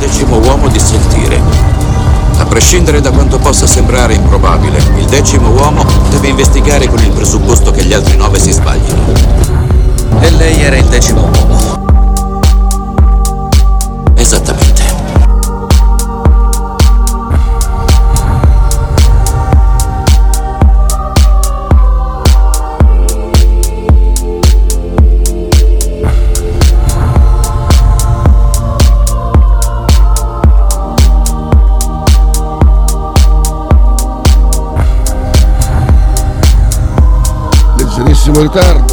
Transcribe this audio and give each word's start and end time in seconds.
decimo 0.00 0.38
uomo 0.38 0.68
di 0.68 0.80
sentire. 0.80 1.40
A 2.38 2.46
prescindere 2.46 3.02
da 3.02 3.10
quanto 3.10 3.38
possa 3.38 3.66
sembrare 3.66 4.14
improbabile, 4.14 4.78
il 4.96 5.04
decimo 5.04 5.50
uomo 5.50 5.84
deve 6.08 6.28
investigare 6.28 6.88
con 6.88 6.98
il 7.00 7.10
presupposto 7.10 7.70
che 7.70 7.84
gli 7.84 7.92
altri 7.92 8.16
nove 8.16 8.38
si 8.38 8.50
sbaglino. 8.50 9.12
E 10.20 10.30
lei 10.30 10.62
era 10.62 10.76
il 10.76 10.86
decimo 10.86 11.28
uomo. 11.30 11.84
Esattamente. 14.14 14.69
voltar 38.40 38.89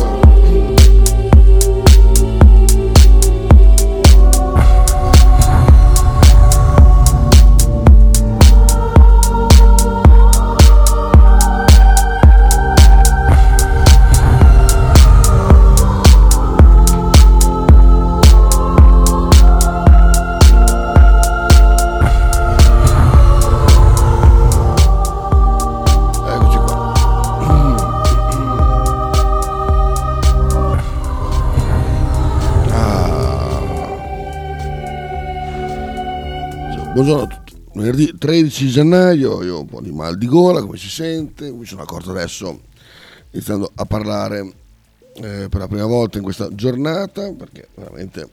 Buongiorno 36.97 37.25
a 37.25 37.27
tutti. 37.27 37.63
Venerdì 37.75 38.17
13 38.17 38.69
gennaio, 38.69 39.43
io 39.43 39.57
ho 39.57 39.59
un 39.59 39.67
po' 39.67 39.81
di 39.81 39.91
mal 39.91 40.17
di 40.17 40.25
gola, 40.25 40.61
come 40.61 40.77
si 40.77 40.89
sente, 40.89 41.51
mi 41.51 41.63
sono 41.63 41.83
accorto 41.83 42.09
adesso, 42.09 42.61
iniziando 43.29 43.71
a 43.75 43.85
parlare 43.85 44.51
eh, 45.13 45.47
per 45.47 45.59
la 45.59 45.67
prima 45.67 45.85
volta 45.85 46.17
in 46.17 46.23
questa 46.23 46.49
giornata, 46.55 47.31
perché 47.33 47.67
veramente 47.75 48.29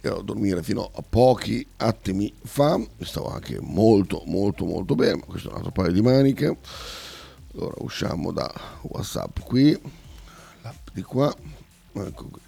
ero 0.00 0.18
a 0.18 0.22
dormire 0.24 0.64
fino 0.64 0.90
a 0.92 1.04
pochi 1.08 1.64
attimi 1.76 2.34
fa, 2.42 2.80
stavo 2.98 3.28
anche 3.28 3.60
molto 3.60 4.24
molto 4.26 4.64
molto 4.64 4.96
bene, 4.96 5.18
ma 5.18 5.26
questo 5.26 5.50
è 5.50 5.52
un 5.52 5.58
altro 5.58 5.70
paio 5.70 5.92
di 5.92 6.02
maniche. 6.02 6.56
Allora 7.54 7.74
usciamo 7.78 8.32
da 8.32 8.52
Whatsapp 8.80 9.38
qui, 9.44 9.80
l'app 10.62 10.88
di 10.92 11.02
qua, 11.02 11.32
ecco 11.92 12.24
qui. 12.24 12.40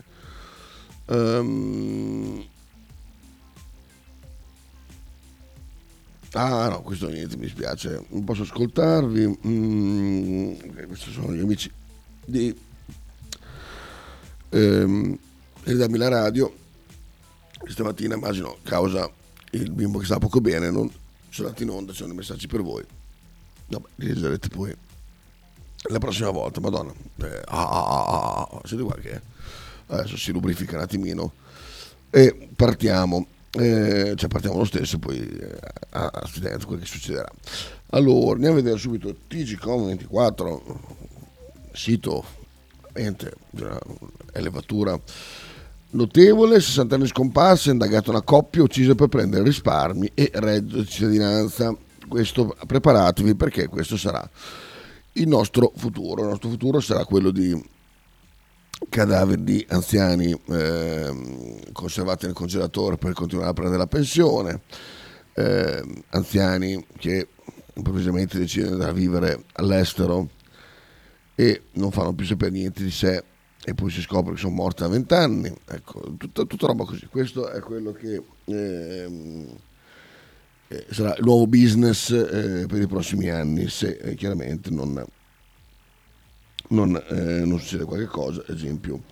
Ehm, 1.07 2.51
Ah 6.35 6.69
no, 6.69 6.81
questo 6.81 7.09
niente, 7.09 7.37
mi 7.37 7.47
spiace, 7.47 8.07
non 8.09 8.25
posso 8.25 8.43
ascoltarvi. 8.43 9.39
Mm, 9.47 10.55
questi 10.87 11.13
sono 11.13 11.35
gli 11.35 11.41
amici 11.41 11.71
di 12.25 12.57
ehm, 14.49 15.19
Darmi 15.65 15.99
la 15.99 16.09
radio. 16.09 16.53
Stamattina 17.67 18.15
immagino 18.15 18.57
causa 18.63 19.11
il 19.51 19.71
bimbo 19.71 19.99
che 19.99 20.07
sta 20.07 20.19
poco 20.19 20.41
bene, 20.41 20.71
non 20.71 20.91
sono 21.29 21.49
andati 21.49 21.65
in 21.65 21.71
onda, 21.71 21.93
ci 21.93 21.99
sono 21.99 22.09
dei 22.09 22.19
messaggi 22.19 22.47
per 22.47 22.63
voi. 22.63 22.85
Vabbè, 23.69 23.89
li 23.97 24.07
leggerete 24.07 24.49
poi 24.49 24.75
la 25.85 25.99
prossima 25.99 26.31
volta, 26.31 26.61
madonna. 26.61 26.93
Eh, 27.23 27.43
ah, 27.47 27.69
ah, 27.69 27.87
ah, 27.87 28.07
ah, 28.07 28.49
ah, 28.51 28.61
siete 28.65 28.83
qua 28.83 28.95
che 28.97 29.21
adesso 29.89 30.17
si 30.17 30.33
lubrifica 30.33 30.77
un 30.77 30.83
attimino 30.83 31.33
e 32.11 32.49
partiamo. 32.57 33.27
Eh, 33.55 34.15
cioè 34.17 34.29
partiamo 34.29 34.57
lo 34.57 34.65
stesso 34.65 34.99
poi 34.99 35.19
eh, 35.19 35.59
a, 35.91 36.07
a 36.07 36.27
studente 36.27 36.65
quello 36.65 36.81
che 36.81 36.87
succederà. 36.87 37.29
Allora 37.91 38.33
andiamo 38.33 38.55
a 38.55 38.61
vedere 38.61 38.79
subito 38.79 39.15
TGCOM24 39.29 40.61
sito 41.73 42.25
veramente 42.93 43.33
elevatura. 44.33 44.99
Notevole 45.91 46.61
60 46.61 46.95
anni 46.95 47.07
scomparsa 47.07 47.71
indagata 47.71 48.11
una 48.11 48.23
coppia 48.23 48.63
uccisa 48.63 48.95
per 48.95 49.09
prendere 49.09 49.45
risparmi 49.45 50.11
e 50.15 50.31
reddito 50.33 50.79
di 50.79 50.87
cittadinanza. 50.87 51.77
Questo 52.09 52.57
preparatevi 52.67 53.35
perché 53.35 53.69
questo 53.69 53.97
sarà 53.99 54.27
il 55.13 55.29
nostro 55.29 55.73
futuro. 55.77 56.23
Il 56.23 56.29
nostro 56.29 56.49
futuro 56.49 56.81
sarà 56.81 57.05
quello 57.05 57.31
di 57.31 57.63
cadaveri 58.89 59.43
di 59.43 59.67
anziani 59.69 60.33
eh, 60.49 61.61
conservati 61.73 62.27
nel 62.27 62.35
congelatore 62.35 62.97
per 62.97 63.13
continuare 63.13 63.51
a 63.51 63.53
prendere 63.53 63.79
la 63.79 63.87
pensione, 63.87 64.61
eh, 65.35 65.83
anziani 66.11 66.85
che 66.99 67.29
improvvisamente 67.75 68.39
decidono 68.39 68.85
di 68.93 69.01
vivere 69.01 69.45
all'estero 69.55 70.29
e 71.35 71.63
non 71.73 71.91
fanno 71.91 72.13
più 72.13 72.27
sapere 72.27 72.51
niente 72.51 72.83
di 72.83 72.91
sé 72.91 73.25
e 73.65 73.75
poi 73.75 73.91
si 73.91 74.01
scopre 74.01 74.35
che 74.35 74.41
sono 74.41 74.55
morti 74.55 74.83
a 74.83 74.89
20 74.89 75.15
anni, 75.15 75.55
ecco, 75.69 76.15
tutta, 76.19 76.45
tutta 76.45 76.67
roba 76.67 76.85
così. 76.85 77.07
Questo 77.07 77.49
è 77.49 77.61
quello 77.61 77.93
che 77.93 78.21
ehm, 78.45 79.57
eh, 80.69 80.87
sarà 80.91 81.15
il 81.17 81.25
nuovo 81.25 81.47
business 81.47 82.11
eh, 82.11 82.67
per 82.67 82.81
i 82.81 82.87
prossimi 82.87 83.29
anni, 83.29 83.69
se 83.69 83.99
eh, 84.03 84.15
chiaramente 84.15 84.71
non 84.71 85.05
non, 86.73 86.97
eh, 87.09 87.45
non 87.45 87.59
succede 87.59 87.85
qualche 87.85 88.07
cosa, 88.07 88.43
ad 88.47 88.55
esempio 88.55 89.03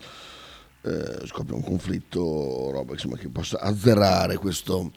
eh, 0.83 1.27
scoppia 1.27 1.55
un 1.55 1.63
conflitto, 1.63 2.71
roba 2.71 2.93
insomma, 2.93 3.17
che 3.17 3.29
possa 3.29 3.61
azzerare 3.61 4.37
questo 4.37 4.91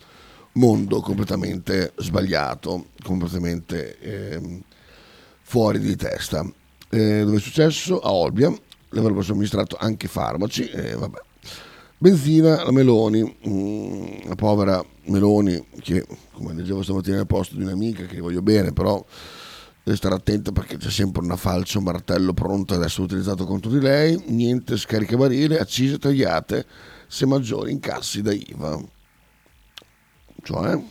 mondo 0.54 1.02
completamente 1.02 1.94
sbagliato, 1.98 2.88
completamente 3.04 4.00
ehm, 4.00 4.62
fuori 5.42 5.80
di 5.80 5.96
testa. 5.96 6.46
Eh, 6.90 7.24
dove 7.24 7.38
è 7.38 7.40
successo? 7.40 8.00
A 8.00 8.12
Olbia, 8.12 8.50
le 8.50 9.00
avrebbero 9.00 9.24
somministrato 9.24 9.76
anche 9.80 10.08
farmaci, 10.08 10.70
e 10.70 10.94
vabbè. 10.96 11.20
Benzina, 11.98 12.64
la 12.64 12.72
Meloni, 12.72 13.38
mm, 13.48 14.28
la 14.28 14.36
povera 14.36 14.84
Meloni, 15.06 15.66
che 15.82 16.06
come 16.34 16.54
leggevo 16.54 16.84
stamattina 16.84 17.18
nel 17.18 17.28
posto 17.28 17.56
di 17.56 17.64
un'amica 17.64 18.06
che 18.06 18.20
voglio 18.20 18.42
bene, 18.42 18.74
però 18.74 19.04
deve 19.84 19.98
stare 19.98 20.16
attenta 20.16 20.52
perché 20.52 20.78
c'è 20.78 20.90
sempre 20.90 21.22
una 21.22 21.36
falce, 21.36 21.78
un 21.78 21.84
martello 21.84 22.34
pronto 22.34 22.74
ad 22.74 22.84
essere 22.84 23.04
utilizzato 23.04 23.46
contro 23.46 23.70
di 23.70 23.80
lei, 23.80 24.24
niente 24.28 24.78
scaricabarile, 24.78 25.60
accise 25.60 26.00
tagliate 26.00 26.66
se 27.08 27.26
maggiori 27.26 27.72
incassi 27.72 28.22
da 28.22 28.32
IVA. 28.32 28.82
Cioè, 30.42 30.82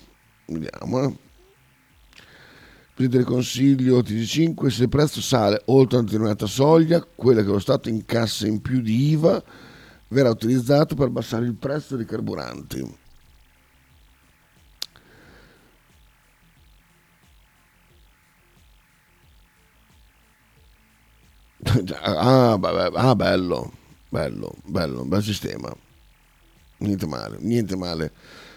vediamo, 0.47 1.03
eh. 1.03 1.17
Presidente 2.95 3.25
del 3.25 3.35
Consiglio 3.35 3.99
TG5, 4.01 4.67
se 4.69 4.83
il 4.83 4.89
prezzo 4.91 5.23
sale 5.23 5.63
oltre 5.67 5.97
una 5.97 6.05
determinata 6.05 6.47
soglia, 6.47 7.03
quella 7.03 7.41
che 7.41 7.49
lo 7.49 7.59
Stato 7.59 7.89
incassa 7.89 8.47
in 8.47 8.61
più 8.61 8.83
di 8.83 9.11
IVA 9.13 9.43
verrà 10.09 10.29
utilizzato 10.29 10.95
per 10.95 11.07
abbassare 11.07 11.47
il 11.47 11.55
prezzo 11.55 11.97
dei 11.97 12.05
carburanti. 12.05 13.01
Ah, 22.03 22.59
ah, 22.61 23.15
bello, 23.15 23.73
bello, 24.09 24.55
bello, 24.65 25.05
bel 25.05 25.23
sistema. 25.23 25.73
Niente 26.79 27.07
male, 27.07 27.37
niente 27.41 27.77
male. 27.77 28.11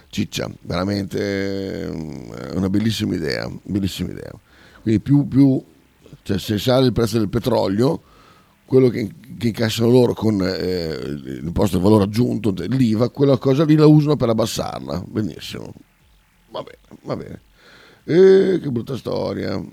Ciccia, 0.10 0.50
veramente 0.62 1.84
eh, 1.84 2.56
una 2.56 2.70
bellissima 2.70 3.16
idea, 3.16 3.50
bellissima 3.64 4.12
idea. 4.12 4.32
Quindi 4.82 5.02
più, 5.02 5.28
più 5.28 5.64
cioè 6.24 6.40
se 6.40 6.58
sale 6.58 6.88
il 6.88 6.94
prezzo 6.94 7.20
del 7.20 7.30
petrolio, 7.30 8.02
quello 8.66 8.90
che, 8.90 9.14
che 9.38 9.48
incassano 9.48 9.92
loro 9.92 10.14
con 10.14 10.42
eh, 10.42 10.98
l'imposto 11.42 11.76
del 11.76 11.86
valore 11.86 12.06
aggiunto, 12.06 12.54
l'IVA, 12.56 13.10
quella 13.10 13.38
cosa 13.38 13.66
lì 13.66 13.76
la 13.76 13.86
usano 13.86 14.16
per 14.16 14.30
abbassarla. 14.30 15.04
Benissimo. 15.08 15.72
Va 16.50 16.64
bene, 16.64 17.00
va 17.04 17.16
bene. 17.16 17.42
E 18.04 18.60
che 18.62 18.72
brutta 18.72 18.98
storia 18.98 19.64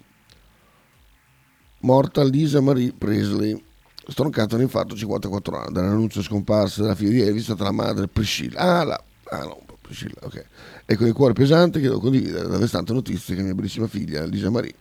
morta 1.82 2.24
Lisa 2.24 2.60
Marie 2.60 2.92
Presley, 2.92 3.62
stroncata 4.06 4.56
un 4.56 4.62
infarto 4.62 4.94
a 4.94 4.96
54 4.96 5.58
anni. 5.58 5.72
Dall'annuncio 5.72 6.22
scomparsa 6.22 6.82
della 6.82 6.94
figlia 6.94 7.10
di 7.10 7.20
Elvis 7.20 7.42
è 7.42 7.44
stata 7.44 7.64
la 7.64 7.72
madre 7.72 8.08
Priscilla. 8.08 8.58
Ah, 8.58 8.84
la, 8.84 9.04
ah 9.30 9.44
no, 9.44 9.62
Priscilla, 9.80 10.20
ok. 10.22 10.44
E 10.86 10.96
con 10.96 11.06
il 11.06 11.12
cuore 11.12 11.32
pesante 11.32 11.80
che 11.80 11.86
devo 11.86 12.00
condividere 12.00 12.44
la 12.44 12.54
devastante 12.54 12.92
notizia 12.92 13.34
che 13.34 13.42
mia 13.42 13.54
bellissima 13.54 13.86
figlia 13.86 14.24
Lisa 14.24 14.50
Marie 14.50 14.74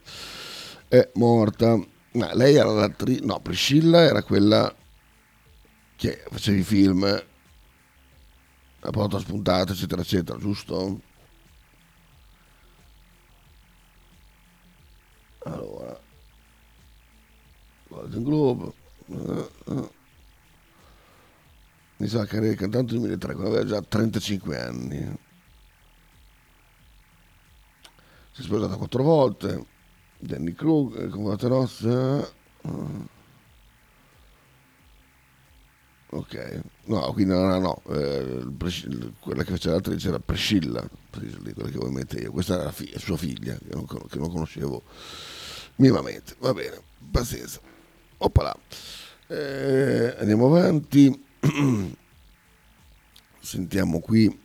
è 0.88 1.09
morta. 1.15 1.80
Ma 2.13 2.33
lei 2.33 2.56
era 2.56 2.69
l'attrice, 2.69 3.24
no, 3.24 3.39
Priscilla 3.39 4.01
era 4.01 4.21
quella 4.21 4.74
che 5.95 6.24
faceva 6.30 6.57
i 6.57 6.63
film 6.63 7.24
la 8.83 8.89
porta 8.89 9.19
spuntata, 9.19 9.74
eccetera, 9.74 10.01
eccetera, 10.01 10.38
giusto? 10.39 11.00
Golden 18.01 18.24
Globe. 18.24 18.74
Uh, 19.06 19.50
uh. 19.65 19.92
Mi 21.98 22.07
sa 22.07 22.25
che 22.25 22.38
era 22.38 22.53
cantante 22.56 22.94
2003, 22.94 23.33
quando 23.33 23.51
aveva 23.51 23.65
già 23.65 23.81
35 23.81 24.59
anni. 24.59 25.19
Si 28.31 28.42
è 28.42 28.44
sposata 28.44 28.75
quattro 28.75 29.03
volte. 29.03 29.65
Danny 30.18 30.53
Krug, 30.53 31.09
con 31.09 31.24
Guate 31.24 31.48
Rosse. 31.48 32.33
Uh. 32.62 33.07
Ok, 36.13 36.62
no, 36.86 37.13
quindi 37.13 37.33
no, 37.33 37.47
no, 37.47 37.59
no. 37.59 37.81
Eh, 37.88 38.45
quella 39.19 39.44
che 39.44 39.51
faceva 39.51 39.75
l'attrice 39.75 40.09
era 40.09 40.19
Priscilla, 40.19 40.86
quella 41.09 41.69
che 41.69 41.77
vuoi 41.77 41.92
mettere 41.92 42.24
io. 42.24 42.31
Questa 42.31 42.56
era 42.56 42.63
la 42.63 42.71
figlia, 42.71 43.00
sua 43.00 43.15
figlia, 43.15 43.56
che 43.56 43.74
non, 43.74 43.86
che 43.86 44.18
non 44.18 44.30
conoscevo 44.30 44.81
minimamente. 45.77 46.36
Va 46.39 46.54
bene, 46.54 46.81
pazienza. 47.12 47.62
Oppala. 48.23 48.56
Eh, 49.27 50.15
andiamo 50.19 50.45
avanti. 50.45 51.25
Sentiamo 53.39 54.00
qui 54.00 54.39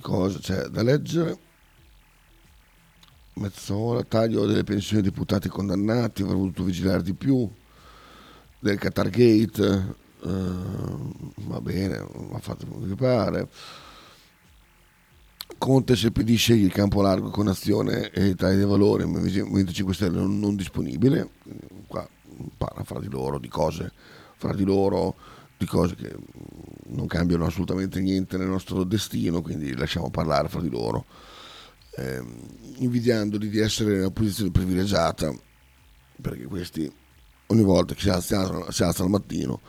cosa 0.00 0.38
c'è 0.38 0.66
da 0.68 0.82
leggere. 0.82 1.38
Mezz'ora, 3.34 4.02
taglio 4.02 4.46
delle 4.46 4.64
pensioni 4.64 5.02
dei 5.02 5.10
deputati 5.10 5.50
condannati, 5.50 6.22
avrei 6.22 6.38
voluto 6.38 6.64
vigilare 6.64 7.02
di 7.02 7.12
più 7.12 7.48
del 8.58 8.78
Qatar 8.78 9.10
Gate, 9.10 9.94
uh, 10.20 11.12
va 11.36 11.60
bene, 11.60 11.96
ha 12.32 12.38
fatto 12.38 12.66
quello 12.66 12.86
che 12.86 12.94
pare. 12.94 13.48
Conte 15.58 15.96
se 15.96 16.10
PD 16.10 16.36
sceglie 16.36 16.66
il 16.66 16.72
campo 16.72 17.02
largo 17.02 17.30
con 17.30 17.48
azione 17.48 18.10
e 18.10 18.28
Italia 18.28 18.56
dei 18.56 18.66
Valori, 18.66 19.04
Movimento 19.04 19.72
5 19.72 19.94
Stelle 19.94 20.18
non, 20.18 20.38
non 20.38 20.56
disponibile, 20.56 21.30
qua 21.86 22.08
parla 22.56 22.84
fra 22.84 22.98
di 22.98 23.08
loro 23.08 23.38
di 23.38 23.48
cose, 23.48 23.92
fra 24.36 24.54
di 24.54 24.64
loro 24.64 25.14
di 25.56 25.66
cose 25.66 25.94
che 25.94 26.14
non 26.86 27.06
cambiano 27.06 27.44
assolutamente 27.44 28.00
niente 28.00 28.38
nel 28.38 28.48
nostro 28.48 28.84
destino, 28.84 29.42
quindi 29.42 29.76
lasciamo 29.76 30.08
parlare 30.08 30.48
fra 30.48 30.60
di 30.60 30.70
loro, 30.70 31.04
eh, 31.96 32.22
invidiandoli 32.76 33.48
di 33.48 33.58
essere 33.58 33.92
in 33.92 34.00
una 34.00 34.10
posizione 34.10 34.50
privilegiata, 34.50 35.30
perché 36.20 36.44
questi 36.44 36.90
ogni 37.46 37.62
volta 37.62 37.94
che 37.94 38.00
si 38.00 38.08
alzano, 38.08 38.70
si 38.70 38.82
alzano 38.82 39.04
al 39.06 39.20
mattino 39.20 39.60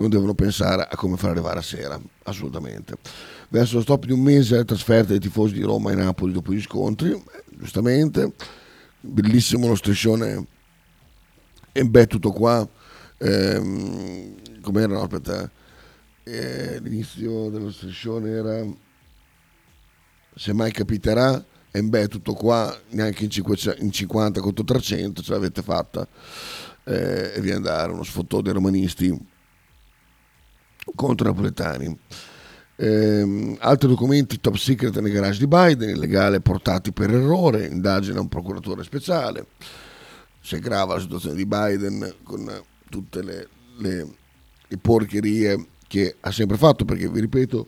non 0.00 0.08
devono 0.08 0.34
pensare 0.34 0.86
a 0.90 0.96
come 0.96 1.16
far 1.16 1.30
arrivare 1.30 1.58
a 1.58 1.62
sera, 1.62 2.00
assolutamente. 2.24 2.96
Verso 3.52 3.76
lo 3.76 3.82
stop 3.82 4.04
di 4.06 4.12
un 4.12 4.20
mese 4.20 4.54
la 4.54 4.64
trasferta 4.64 5.08
dei 5.08 5.18
tifosi 5.18 5.54
di 5.54 5.62
Roma 5.62 5.90
e 5.90 5.96
Napoli 5.96 6.32
dopo 6.32 6.52
gli 6.52 6.60
scontri, 6.60 7.20
giustamente, 7.48 8.32
bellissimo 9.00 9.66
lo 9.66 9.74
striscione 9.74 10.46
e 11.72 11.84
beh 11.84 12.06
tutto 12.06 12.30
qua, 12.30 12.66
ehm, 13.18 14.60
com'era, 14.60 14.92
no, 14.92 15.02
aspetta, 15.02 15.50
eh, 16.22 16.78
l'inizio 16.80 17.50
dello 17.50 17.72
striscione 17.72 18.30
era 18.30 18.64
se 20.36 20.52
mai 20.52 20.70
capiterà 20.70 21.44
e 21.72 21.82
beh 21.82 22.06
tutto 22.06 22.34
qua 22.34 22.72
neanche 22.90 23.24
in 23.24 23.30
50, 23.30 23.76
in 23.78 23.90
50 23.90 24.40
contro 24.40 24.62
300 24.62 25.22
ce 25.22 25.32
l'avete 25.32 25.62
fatta 25.62 26.06
eh, 26.84 27.32
e 27.34 27.40
viene 27.40 27.58
a 27.58 27.62
dare 27.62 27.92
uno 27.92 28.04
sfottò 28.04 28.40
dei 28.40 28.52
romanisti 28.52 29.12
contro 30.94 31.26
i 31.26 31.30
napoletani. 31.32 31.98
Eh, 32.82 33.56
altri 33.58 33.88
documenti 33.88 34.40
top 34.40 34.56
secret 34.56 34.98
nel 35.00 35.12
garage 35.12 35.38
di 35.38 35.46
Biden, 35.46 35.90
illegale 35.90 36.40
portati 36.40 36.92
per 36.92 37.10
errore, 37.10 37.66
indagine 37.66 38.16
a 38.16 38.22
un 38.22 38.28
procuratore 38.28 38.84
speciale. 38.84 39.48
Si 40.40 40.54
aggrava 40.54 40.94
la 40.94 41.00
situazione 41.00 41.36
di 41.36 41.44
Biden 41.44 42.14
con 42.22 42.50
tutte 42.88 43.22
le, 43.22 43.48
le, 43.80 44.08
le 44.66 44.78
porcherie 44.78 45.66
che 45.86 46.16
ha 46.20 46.32
sempre 46.32 46.56
fatto, 46.56 46.86
perché 46.86 47.06
vi 47.10 47.20
ripeto, 47.20 47.66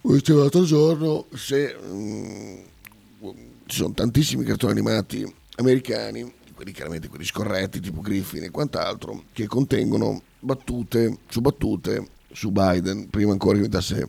come 0.00 0.16
dicevo 0.16 0.40
l'altro 0.40 0.64
giorno, 0.64 1.26
se 1.34 1.76
mh, 1.80 1.94
mm, 1.94 3.30
ci 3.66 3.76
sono 3.76 3.94
tantissimi 3.94 4.42
cartoni 4.42 4.72
animati 4.72 5.34
americani 5.54 6.34
quelli 6.52 6.72
chiaramente 6.72 7.06
quelli 7.06 7.24
scorretti 7.24 7.78
tipo 7.78 8.00
Griffin 8.00 8.42
e 8.42 8.50
quant'altro, 8.50 9.22
che 9.32 9.46
contengono 9.46 10.22
battute 10.40 11.18
su 11.28 11.40
battute 11.40 12.16
su 12.32 12.50
Biden, 12.50 13.08
prima 13.10 13.32
ancora 13.32 13.52
che 13.52 13.62
diventasse 13.64 14.08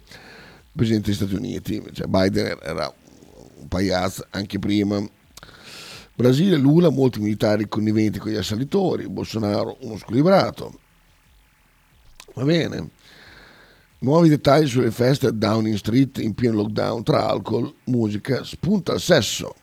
Presidente 0.71 1.07
degli 1.07 1.15
Stati 1.15 1.35
Uniti, 1.35 1.83
cioè 1.93 2.07
Biden 2.07 2.57
era 2.61 2.93
un 3.57 3.67
pagliazzo 3.67 4.27
anche 4.29 4.59
prima. 4.59 5.03
Brasile, 6.15 6.57
Lula, 6.57 6.89
molti 6.89 7.19
militari 7.19 7.67
conniventi 7.67 8.19
con 8.19 8.31
gli 8.31 8.35
assalitori, 8.35 9.07
Bolsonaro 9.07 9.77
uno 9.81 9.97
squilibrato. 9.97 10.79
Va 12.33 12.43
bene. 12.43 12.89
Nuovi 13.99 14.29
dettagli 14.29 14.67
sulle 14.67 14.91
feste 14.91 15.27
a 15.27 15.31
Downing 15.31 15.75
Street 15.75 16.19
in 16.19 16.33
pieno 16.33 16.55
lockdown 16.55 17.03
tra 17.03 17.27
alcol, 17.27 17.73
musica, 17.85 18.43
spunta 18.43 18.93
al 18.93 19.01
sesso. 19.01 19.55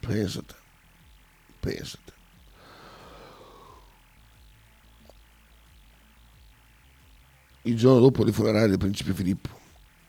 Pensate. 0.00 0.54
Pensate. 1.60 2.01
Il 7.62 7.76
giorno 7.76 8.00
dopo 8.00 8.26
i 8.26 8.32
funerali 8.32 8.70
del 8.70 8.78
principe 8.78 9.12
Filippo 9.12 9.60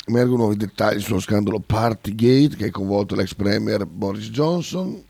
emergono 0.06 0.38
nuovi 0.38 0.58
dettagli 0.58 1.00
sullo 1.00 1.20
scandalo 1.20 1.60
Partygate 1.60 2.56
che 2.56 2.66
ha 2.66 2.72
coinvolto 2.72 3.16
l'ex 3.16 3.34
premier 3.36 3.86
Boris 3.86 4.30
Johnson. 4.30 5.02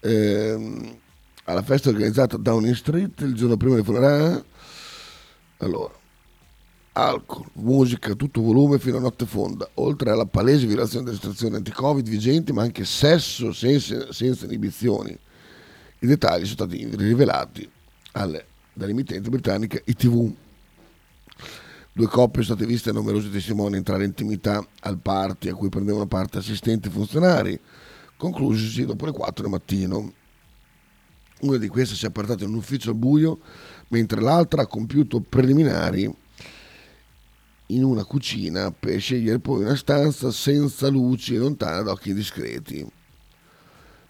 Eh, 0.00 0.98
alla 1.44 1.62
festa 1.62 1.90
organizzata 1.90 2.36
a 2.36 2.38
Downing 2.38 2.74
Street 2.74 3.20
il 3.20 3.34
giorno 3.34 3.56
prima 3.56 3.74
dei 3.74 3.84
funerali. 3.84 4.42
Allora, 5.58 5.92
alcol, 6.92 7.46
musica, 7.54 8.14
tutto 8.14 8.40
volume 8.40 8.78
fino 8.78 8.96
a 8.96 9.00
notte 9.00 9.26
fonda, 9.26 9.68
oltre 9.74 10.10
alla 10.10 10.26
palese 10.26 10.66
violazione 10.66 11.04
delle 11.04 11.18
restrizioni 11.18 11.56
anti-Covid 11.56 12.08
vigenti, 12.08 12.52
ma 12.52 12.62
anche 12.62 12.84
sesso 12.84 13.52
senza, 13.52 14.10
senza 14.12 14.46
inibizioni. 14.46 15.16
I 15.98 16.06
dettagli 16.06 16.44
sono 16.46 16.68
stati 16.68 16.88
rivelati 16.96 17.68
alle, 18.12 18.46
dall'emittente 18.72 19.28
britannica 19.28 19.78
ITV. 19.84 20.32
Due 21.96 22.08
coppie 22.08 22.42
sono 22.42 22.56
state 22.56 22.68
viste 22.68 22.90
numerosi 22.90 23.30
testimoni 23.30 23.76
entrare 23.76 24.02
in 24.02 24.08
intimità 24.08 24.66
al 24.80 24.98
party 24.98 25.48
a 25.48 25.54
cui 25.54 25.68
prendevano 25.68 26.08
parte 26.08 26.38
assistenti 26.38 26.88
e 26.88 26.90
funzionari, 26.90 27.56
conclusisi 28.16 28.84
dopo 28.84 29.06
le 29.06 29.12
4 29.12 29.42
del 29.42 29.52
mattino. 29.52 30.12
Una 31.42 31.56
di 31.56 31.68
queste 31.68 31.94
si 31.94 32.04
è 32.04 32.08
appartata 32.08 32.42
in 32.42 32.50
un 32.50 32.56
ufficio 32.56 32.90
al 32.90 32.96
buio, 32.96 33.38
mentre 33.88 34.20
l'altra 34.20 34.62
ha 34.62 34.66
compiuto 34.66 35.20
preliminari 35.20 36.12
in 37.66 37.84
una 37.84 38.02
cucina 38.02 38.72
per 38.72 38.98
scegliere 38.98 39.38
poi 39.38 39.62
una 39.62 39.76
stanza 39.76 40.32
senza 40.32 40.88
luci 40.88 41.36
e 41.36 41.38
lontana 41.38 41.82
da 41.82 41.92
occhi 41.92 42.12
discreti. 42.12 42.84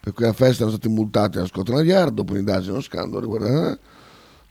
Per 0.00 0.14
quella 0.14 0.33
festa 0.33 0.62
erano 0.62 0.79
stati 0.79 0.88
multati 0.88 1.37
a 1.37 1.45
Scotland 1.45 1.85
Yard 1.85 2.14
dopo 2.14 2.33
un'indagine 2.33 2.69
e 2.69 2.73
uno 2.73 2.81
scandalo 2.81 3.21
riguardante 3.21 3.79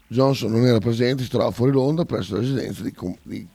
Johnson 0.07 0.51
non 0.51 0.65
era 0.65 0.79
presente, 0.79 1.23
si 1.23 1.29
trovava 1.29 1.51
fuori 1.51 1.71
Londra 1.71 2.05
presso 2.05 2.33
la 2.35 2.41
residenza 2.41 2.83
di, 2.83 2.93
di, 3.23 3.47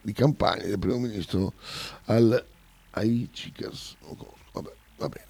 di 0.00 0.12
campagna 0.12 0.64
del 0.64 0.78
primo 0.78 0.98
ministro 0.98 1.52
al 2.06 2.44
Aichicas. 2.90 3.96
Vabbè, 4.52 4.72
va 4.98 5.08
bene. 5.08 5.26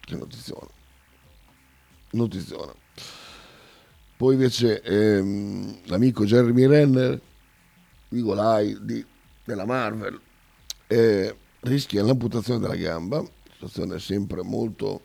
Che 0.00 0.16
notizione. 0.16 0.68
Notizione. 2.10 2.72
Poi 4.16 4.34
invece 4.34 4.80
ehm, 4.80 5.80
l'amico 5.84 6.24
Jeremy 6.24 6.66
Renner 6.66 7.20
Vigolai 8.08 8.78
di, 8.80 9.04
della 9.44 9.66
Marvel 9.66 10.18
eh, 10.86 11.36
rischia 11.60 12.02
l'amputazione 12.02 12.60
della 12.60 12.76
gamba, 12.76 13.22
situazione 13.52 13.98
sempre 13.98 14.42
molto, 14.42 15.02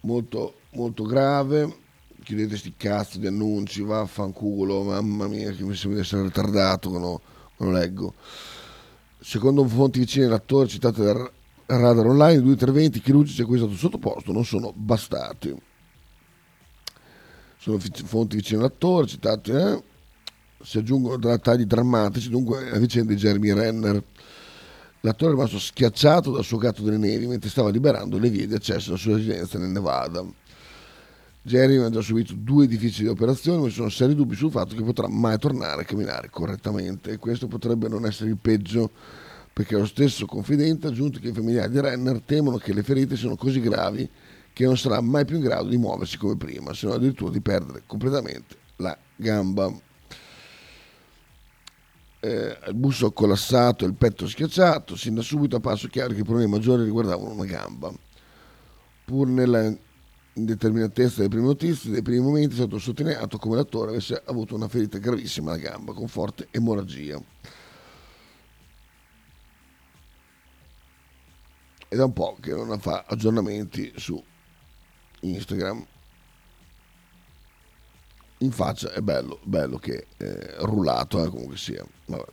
molto, 0.00 0.54
molto 0.72 1.04
grave. 1.04 1.88
Chiudete 2.30 2.56
sti 2.56 2.74
cazzo 2.76 3.18
di 3.18 3.26
annunci, 3.26 3.82
vaffanculo, 3.82 4.84
mamma 4.84 5.26
mia, 5.26 5.50
che 5.50 5.64
mi 5.64 5.74
sembra 5.74 5.98
di 5.98 6.06
essere 6.06 6.22
ritardato 6.22 6.88
quando, 6.88 7.20
quando 7.56 7.76
leggo. 7.76 8.14
Secondo 9.18 9.66
fonti 9.66 9.98
vicine 9.98 10.26
all'attore 10.26 10.68
citato 10.68 11.02
dal 11.02 11.28
radar 11.66 12.06
online, 12.06 12.40
due 12.40 12.52
interventi 12.52 13.00
chirurgici 13.00 13.42
a 13.42 13.46
cui 13.46 13.56
è 13.56 13.58
stato 13.58 13.74
sottoposto 13.74 14.30
non 14.30 14.44
sono 14.44 14.72
bastati. 14.76 15.52
Sono 17.58 17.80
fonti 17.80 18.36
vicine 18.36 18.60
all'attore, 18.60 19.08
citate, 19.08 19.52
eh? 19.52 19.82
si 20.62 20.78
aggiungono 20.78 21.16
dettagli 21.16 21.64
drammatici, 21.64 22.28
dunque 22.28 22.70
la 22.70 22.78
vicenda 22.78 23.12
di 23.12 23.18
Jeremy 23.18 23.52
Renner. 23.52 24.04
L'attore 25.00 25.32
è 25.32 25.34
rimasto 25.34 25.58
schiacciato 25.58 26.30
dal 26.30 26.44
suo 26.44 26.58
gatto 26.58 26.82
delle 26.82 26.96
nevi 26.96 27.26
mentre 27.26 27.50
stava 27.50 27.70
liberando 27.70 28.18
le 28.18 28.30
vie 28.30 28.46
di 28.46 28.54
accesso 28.54 28.90
alla 28.90 28.98
sua 28.98 29.16
residenza 29.16 29.58
nel 29.58 29.70
Nevada. 29.70 30.24
Jerry 31.42 31.76
ha 31.76 31.88
già 31.88 32.02
subito 32.02 32.34
due 32.36 32.66
difficili 32.66 33.08
operazioni, 33.08 33.62
ma 33.62 33.68
ci 33.68 33.74
sono 33.74 33.88
seri 33.88 34.14
dubbi 34.14 34.34
sul 34.34 34.50
fatto 34.50 34.74
che 34.74 34.82
potrà 34.82 35.08
mai 35.08 35.38
tornare 35.38 35.82
a 35.82 35.84
camminare 35.84 36.28
correttamente 36.28 37.12
e 37.12 37.16
questo 37.16 37.46
potrebbe 37.46 37.88
non 37.88 38.04
essere 38.04 38.28
il 38.28 38.36
peggio 38.36 38.90
perché 39.52 39.76
lo 39.76 39.86
stesso 39.86 40.26
confidente 40.26 40.86
ha 40.86 40.90
aggiunto 40.90 41.18
che 41.18 41.28
i 41.28 41.32
familiari 41.32 41.70
di 41.70 41.80
Renner 41.80 42.20
temono 42.20 42.58
che 42.58 42.72
le 42.72 42.82
ferite 42.82 43.16
siano 43.16 43.36
così 43.36 43.60
gravi 43.60 44.08
che 44.52 44.64
non 44.64 44.76
sarà 44.76 45.00
mai 45.00 45.24
più 45.24 45.36
in 45.36 45.42
grado 45.42 45.68
di 45.68 45.78
muoversi 45.78 46.18
come 46.18 46.36
prima, 46.36 46.74
se 46.74 46.86
non 46.86 46.96
addirittura 46.96 47.30
di 47.30 47.40
perdere 47.40 47.82
completamente 47.86 48.56
la 48.76 48.96
gamba. 49.16 49.72
Eh, 52.22 52.58
il 52.68 52.74
busto 52.74 53.12
collassato 53.12 53.84
e 53.84 53.88
il 53.88 53.94
petto 53.94 54.28
schiacciato, 54.28 54.94
sin 54.94 55.14
da 55.14 55.22
subito 55.22 55.56
a 55.56 55.60
passo 55.60 55.88
chiaro 55.88 56.12
che 56.12 56.20
i 56.20 56.24
problemi 56.24 56.50
maggiori 56.50 56.84
riguardavano 56.84 57.30
una 57.30 57.46
gamba. 57.46 57.90
Pur 59.06 59.26
nella 59.26 59.74
indeterminatezza 60.34 61.26
prime 61.28 61.46
notizie, 61.46 61.90
dei 61.90 62.02
primi 62.02 62.20
momenti 62.20 62.52
è 62.54 62.58
stato 62.58 62.78
sottolineato 62.78 63.38
come 63.38 63.56
l'attore 63.56 63.90
avesse 63.90 64.22
avuto 64.26 64.54
una 64.54 64.68
ferita 64.68 64.98
gravissima 64.98 65.52
alla 65.52 65.60
gamba 65.60 65.92
con 65.92 66.08
forte 66.08 66.48
emorragia. 66.50 67.20
È 71.88 72.00
un 72.00 72.12
po' 72.12 72.36
che 72.40 72.52
non 72.52 72.78
fa 72.78 73.04
aggiornamenti 73.06 73.92
su 73.96 74.22
Instagram. 75.20 75.84
In 78.38 78.52
faccia 78.52 78.92
è 78.92 79.00
bello, 79.00 79.40
bello 79.42 79.76
che 79.76 80.06
è 80.16 80.54
rullato, 80.60 81.22
eh, 81.22 81.28
comunque 81.28 81.56
sia. 81.56 81.84
Vabbè. 82.06 82.24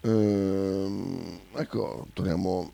Ehm, 0.00 1.40
ecco, 1.54 2.08
torniamo 2.12 2.72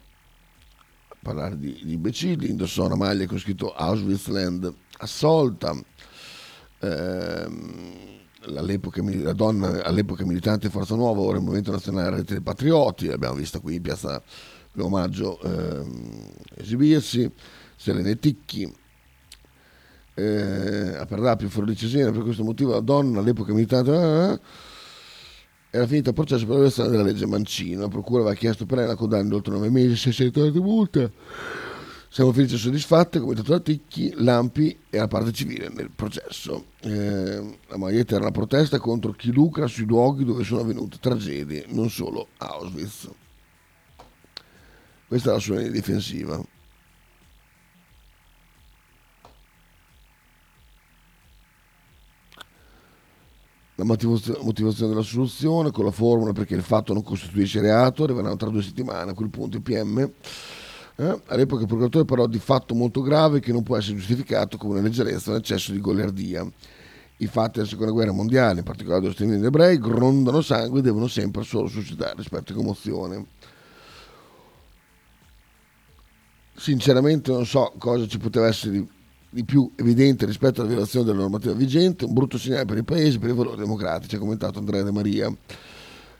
parlare 1.24 1.58
di, 1.58 1.80
di 1.82 1.94
imbecilli, 1.94 2.50
indossò 2.50 2.84
una 2.84 2.94
maglia 2.94 3.26
con 3.26 3.38
scritto 3.38 3.72
Auschwitzland 3.72 4.72
assolta, 4.98 5.74
ehm, 6.80 7.92
la 8.46 9.32
donna 9.32 9.82
all'epoca 9.82 10.24
militante 10.24 10.68
Forza 10.68 10.94
Nuova, 10.94 11.22
ora 11.22 11.38
il 11.38 11.42
Movimento 11.42 11.72
Nazionale 11.72 12.16
Rete 12.16 12.34
dei 12.34 12.42
Patrioti, 12.42 13.06
l'abbiamo 13.06 13.34
vista 13.34 13.58
qui 13.58 13.76
in 13.76 13.82
piazza 13.82 14.22
Primo 14.70 14.88
Maggio 14.88 15.40
ehm, 15.40 16.30
esibirsi, 16.56 17.30
Selene 17.74 18.18
Ticchi, 18.18 18.70
eh, 20.14 20.96
a 20.96 21.06
Perdapio, 21.06 21.48
Forlì 21.48 21.74
Cesena, 21.74 22.12
per 22.12 22.22
questo 22.22 22.44
motivo 22.44 22.72
la 22.72 22.80
donna 22.80 23.20
all'epoca 23.20 23.52
militante... 23.52 23.90
Eh, 23.90 24.32
eh 24.32 24.72
era 25.74 25.88
finito 25.88 26.10
il 26.10 26.14
processo 26.14 26.42
per 26.42 26.50
la 26.50 26.54
violazione 26.54 26.88
della 26.88 27.02
legge 27.02 27.26
Mancino. 27.26 27.80
La 27.80 27.88
procura 27.88 28.20
aveva 28.20 28.36
chiesto 28.36 28.64
per 28.64 28.78
lei 28.78 28.86
la 28.86 28.94
condanna 28.94 29.34
oltre 29.34 29.52
nove 29.52 29.70
mesi, 29.70 29.96
600 29.96 30.38
euro 30.38 30.52
di 30.52 30.60
multa. 30.60 31.10
Siamo 32.08 32.32
felici 32.32 32.54
e 32.54 32.58
soddisfatti, 32.58 33.18
come 33.18 33.34
detto 33.34 33.50
da 33.50 33.58
Ticchi, 33.58 34.12
Lampi 34.18 34.78
e 34.88 34.98
la 34.98 35.08
parte 35.08 35.32
civile 35.32 35.68
nel 35.70 35.90
processo. 35.92 36.66
Eh, 36.78 37.58
la 37.66 37.76
maglietta 37.76 38.14
era 38.14 38.22
una 38.22 38.30
protesta 38.30 38.78
contro 38.78 39.10
chi 39.14 39.32
lucra 39.32 39.66
sui 39.66 39.84
luoghi 39.84 40.24
dove 40.24 40.44
sono 40.44 40.60
avvenute 40.60 40.98
tragedie, 41.00 41.64
non 41.70 41.90
solo 41.90 42.28
Auschwitz. 42.36 43.10
Questa 45.08 45.30
è 45.30 45.32
la 45.32 45.40
sua 45.40 45.56
linea 45.56 45.72
difensiva. 45.72 46.40
La 53.76 53.84
motivazione 53.84 54.88
della 54.88 55.02
soluzione 55.02 55.70
con 55.72 55.84
la 55.84 55.90
formula 55.90 56.32
perché 56.32 56.54
il 56.54 56.62
fatto 56.62 56.92
non 56.92 57.02
costituisce 57.02 57.60
reato, 57.60 58.04
arriveranno 58.04 58.36
tra 58.36 58.48
due 58.48 58.62
settimane, 58.62 59.10
a 59.10 59.14
quel 59.14 59.30
punto 59.30 59.56
il 59.56 59.62
PM. 59.62 60.10
Eh? 60.96 61.20
All'epoca 61.26 61.62
il 61.62 61.66
procuratore 61.66 62.04
parlò 62.04 62.26
di 62.26 62.38
fatto 62.38 62.74
molto 62.74 63.02
grave 63.02 63.40
che 63.40 63.50
non 63.50 63.64
può 63.64 63.76
essere 63.76 63.96
giustificato 63.96 64.56
come 64.56 64.74
una 64.74 64.82
leggerezza 64.82 65.30
un 65.30 65.36
eccesso 65.38 65.72
di 65.72 65.80
goliardia. 65.80 66.46
I 67.16 67.26
fatti 67.26 67.58
della 67.58 67.68
seconda 67.68 67.92
guerra 67.92 68.12
mondiale, 68.12 68.58
in 68.58 68.64
particolare 68.64 69.00
dello 69.00 69.12
sterminio 69.12 69.46
ebrei, 69.46 69.78
grondano 69.78 70.40
sangue 70.40 70.78
e 70.78 70.82
devono 70.82 71.08
sempre 71.08 71.42
solo 71.42 71.66
suscitare 71.66 72.14
rispetto 72.16 72.52
e 72.52 72.54
commozione. 72.54 73.26
Sinceramente 76.56 77.32
non 77.32 77.44
so 77.44 77.72
cosa 77.78 78.06
ci 78.06 78.18
poteva 78.18 78.46
essere 78.46 78.72
di 78.72 78.88
di 79.34 79.44
più 79.44 79.68
evidente 79.74 80.26
rispetto 80.26 80.60
alla 80.60 80.70
violazione 80.70 81.04
della 81.04 81.22
normativa 81.22 81.52
vigente, 81.54 82.04
un 82.04 82.12
brutto 82.12 82.38
segnale 82.38 82.66
per 82.66 82.76
il 82.76 82.84
Paese, 82.84 83.18
per 83.18 83.30
i 83.30 83.34
valori 83.34 83.56
democratici, 83.56 84.14
ha 84.14 84.20
commentato 84.20 84.60
Andrea 84.60 84.84
De 84.84 84.92
Maria, 84.92 85.36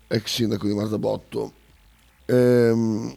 ex 0.09 0.27
sindaco 0.27 0.67
di 0.67 0.75
Marzabotto. 0.75 1.53
Ehm, 2.27 3.17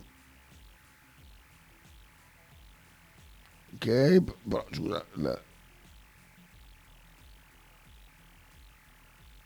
ok, 3.74 4.24
però 4.48 4.66
scusa, 4.72 5.04
la, 5.14 5.42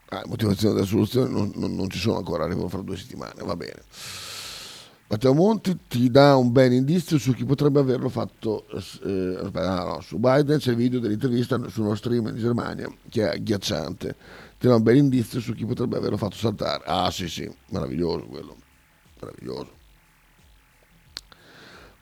ah, 0.10 0.24
motivazione 0.25 0.74
della 0.74 0.86
soluzione 0.86 1.29
non, 1.29 1.50
non, 1.55 1.74
non 1.74 1.89
ci 1.89 1.98
sono 1.98 2.17
ancora, 2.17 2.43
arrivano 2.43 2.67
fra 2.67 2.81
due 2.81 2.98
settimane, 2.98 3.41
va 3.41 3.55
bene. 3.55 3.84
Matteo 5.12 5.34
Monti 5.34 5.77
ti 5.89 6.10
dà 6.10 6.38
un 6.38 6.53
bel 6.53 6.72
indizio 6.72 7.18
su 7.18 7.34
chi 7.34 7.44
potrebbe 7.44 7.82
averlo 7.82 8.08
fatto 8.08 8.65
eh, 8.70 9.39
aspetta, 9.41 9.84
no, 9.84 10.00
su 10.00 10.18
Biden 10.18 10.58
c'è 10.58 10.70
il 10.70 10.77
video 10.77 11.01
dell'intervista 11.01 11.68
su 11.68 11.82
uno 11.82 11.96
stream 11.96 12.27
in 12.27 12.38
Germania 12.38 12.89
che 13.10 13.24
è 13.24 13.34
agghiacciante. 13.34 14.15
Ti 14.58 14.68
dà 14.68 14.75
un 14.75 14.84
bel 14.84 14.96
indizio 14.96 15.41
su 15.41 15.53
chi 15.53 15.65
potrebbe 15.65 15.98
averlo 15.98 16.15
fatto 16.15 16.38
saltare. 16.38 16.84
Ah 16.86 17.12
sì 17.12 17.27
sì 17.27 17.53
meraviglioso 17.72 18.25
quello 18.27 18.56
meraviglioso. 19.20 19.72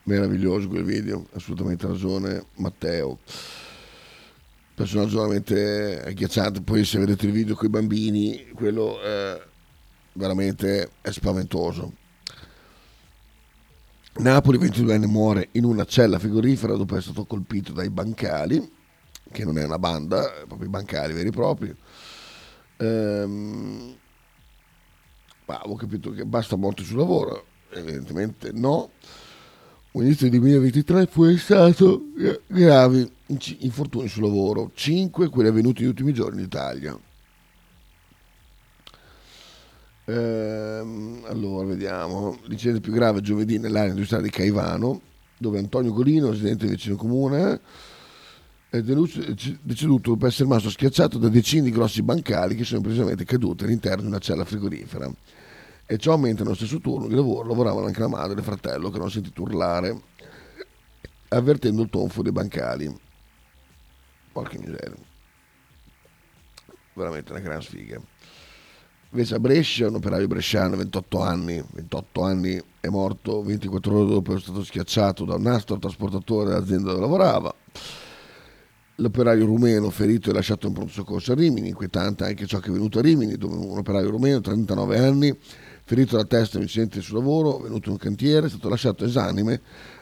Meraviglioso 0.03 0.67
quel 0.67 0.83
video 0.83 1.25
assolutamente 1.33 1.87
ragione 1.87 2.45
Matteo. 2.57 3.17
Personaggio 4.75 5.17
veramente 5.17 6.03
agghiacciante 6.05 6.61
poi 6.61 6.85
se 6.85 6.99
vedete 6.99 7.25
il 7.25 7.31
video 7.31 7.55
con 7.55 7.65
i 7.65 7.71
bambini 7.71 8.49
quello 8.53 9.01
eh, 9.01 9.41
veramente 10.13 10.91
è 11.01 11.09
spaventoso 11.09 12.05
Napoli, 14.17 14.57
22 14.57 14.93
anni, 14.93 15.07
muore 15.07 15.49
in 15.53 15.63
una 15.63 15.85
cella 15.85 16.19
frigorifera 16.19 16.75
dopo 16.75 16.97
essere 16.97 17.13
stato 17.13 17.25
colpito 17.25 17.71
dai 17.71 17.89
bancali, 17.89 18.69
che 19.31 19.45
non 19.45 19.57
è 19.57 19.63
una 19.63 19.79
banda, 19.79 20.29
proprio 20.45 20.67
i 20.67 20.71
bancali 20.71 21.13
veri 21.13 21.29
e 21.29 21.31
propri. 21.31 21.75
Ehm, 22.77 23.95
ma 25.45 25.57
avevo 25.59 25.75
capito 25.75 26.11
che 26.11 26.25
basta 26.25 26.55
morte 26.55 26.83
sul 26.83 26.97
lavoro, 26.97 27.45
evidentemente 27.71 28.51
no. 28.53 28.91
Un 29.91 30.03
inizio 30.03 30.29
del 30.29 30.39
2023 30.39 31.07
fu 31.07 31.35
stato 31.37 32.03
gravi 32.45 33.09
infortuni 33.59 34.07
sul 34.07 34.23
lavoro, 34.23 34.71
5 34.73 35.29
quelli 35.29 35.49
avvenuti 35.49 35.81
negli 35.81 35.89
ultimi 35.89 36.13
giorni 36.13 36.39
in 36.39 36.45
Italia. 36.45 36.99
Ehm, 40.09 41.23
allora, 41.27 41.67
vediamo. 41.67 42.39
L'incidente 42.45 42.81
più 42.81 42.91
grave 42.91 43.21
giovedì 43.21 43.59
nell'area 43.59 43.91
industriale 43.91 44.23
di 44.23 44.31
Caivano, 44.31 45.01
dove 45.37 45.59
Antonio 45.59 45.93
Golino, 45.93 46.31
residente 46.31 46.65
del 46.65 46.75
vicino 46.75 46.95
comune, 46.95 47.59
è 48.69 48.81
deceduto 48.81 50.11
dopo 50.11 50.27
essere 50.27 50.43
rimasto 50.45 50.69
schiacciato 50.69 51.17
da 51.17 51.29
decine 51.29 51.63
di 51.63 51.71
grossi 51.71 52.01
bancali 52.01 52.55
che 52.55 52.63
sono 52.63 52.77
improvvisamente 52.77 53.23
caduti 53.23 53.63
all'interno 53.63 54.01
di 54.01 54.07
una 54.07 54.19
cella 54.19 54.45
frigorifera. 54.45 55.11
E 55.85 55.97
ciò 55.97 56.17
mentre 56.17 56.43
nello 56.43 56.55
stesso 56.55 56.79
turno 56.79 57.07
di 57.07 57.15
lavoro 57.15 57.47
lavoravano 57.47 57.87
anche 57.87 57.99
la 57.99 58.07
madre 58.07 58.35
e 58.35 58.39
il 58.39 58.43
fratello 58.43 58.89
che 58.89 58.97
hanno 58.97 59.09
sentito 59.09 59.41
urlare, 59.41 60.01
avvertendo 61.29 61.81
il 61.83 61.89
tonfo 61.89 62.21
dei 62.21 62.31
bancali. 62.31 62.95
Porca 64.31 64.57
miseria. 64.59 64.93
Veramente 66.93 67.31
una 67.31 67.41
gran 67.41 67.61
sfiga. 67.61 67.99
Invece 69.11 69.33
a 69.33 69.39
Brescia, 69.39 69.87
un 69.87 69.95
operaio 69.95 70.27
bresciano, 70.27 70.75
28 70.75 71.19
anni, 71.19 71.63
28 71.73 72.21
anni, 72.21 72.61
è 72.79 72.89
morto 72.89 73.41
24 73.41 73.97
ore 73.97 74.07
dopo 74.07 74.31
essere 74.33 74.51
stato 74.51 74.63
schiacciato 74.63 75.25
da 75.25 75.33
un 75.33 75.41
nastro 75.41 75.79
trasportatore 75.79 76.49
dell'azienda 76.49 76.89
dove 76.91 77.01
lavorava. 77.01 77.51
L'operaio 78.97 79.47
rumeno 79.47 79.89
ferito 79.89 80.29
e 80.29 80.33
lasciato 80.33 80.67
in 80.67 80.73
pronto 80.73 80.91
soccorso 80.91 81.31
a 81.31 81.35
Rimini, 81.35 81.69
inquietante 81.69 82.23
anche 82.23 82.45
ciò 82.45 82.59
che 82.59 82.69
è 82.69 82.71
venuto 82.71 82.99
a 82.99 83.01
Rimini, 83.01 83.35
dove 83.35 83.55
un 83.55 83.79
operaio 83.79 84.11
rumeno, 84.11 84.41
39 84.41 84.99
anni, 84.99 85.35
ferito 85.85 86.13
alla 86.13 86.25
testa 86.25 86.57
in 86.57 86.61
un 86.61 86.67
incidente 86.67 87.01
sul 87.01 87.17
lavoro, 87.17 87.57
venuto 87.57 87.87
in 87.87 87.93
un 87.93 87.97
cantiere, 87.97 88.45
è 88.45 88.49
stato 88.49 88.69
lasciato 88.69 89.05
esanime 89.05 89.59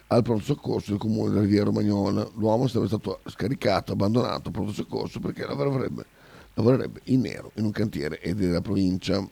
al 0.08 0.22
pronto 0.22 0.44
soccorso 0.44 0.92
del 0.92 1.00
comune 1.00 1.30
della 1.30 1.42
Riviera 1.44 1.64
Romagnola. 1.64 2.30
L'uomo 2.36 2.68
sarebbe 2.68 2.88
stato 2.88 3.22
scaricato, 3.26 3.94
abbandonato 3.94 4.50
al 4.50 4.52
pronto 4.52 4.74
soccorso 4.74 5.22
perché 5.22 5.46
lavorerebbe 5.46 6.17
lavorerebbe 6.58 7.02
in 7.06 7.22
nero 7.22 7.52
in 7.56 7.66
un 7.66 7.72
cantiere 7.72 8.20
e 8.20 8.34
della 8.34 8.62
provincia. 8.62 9.26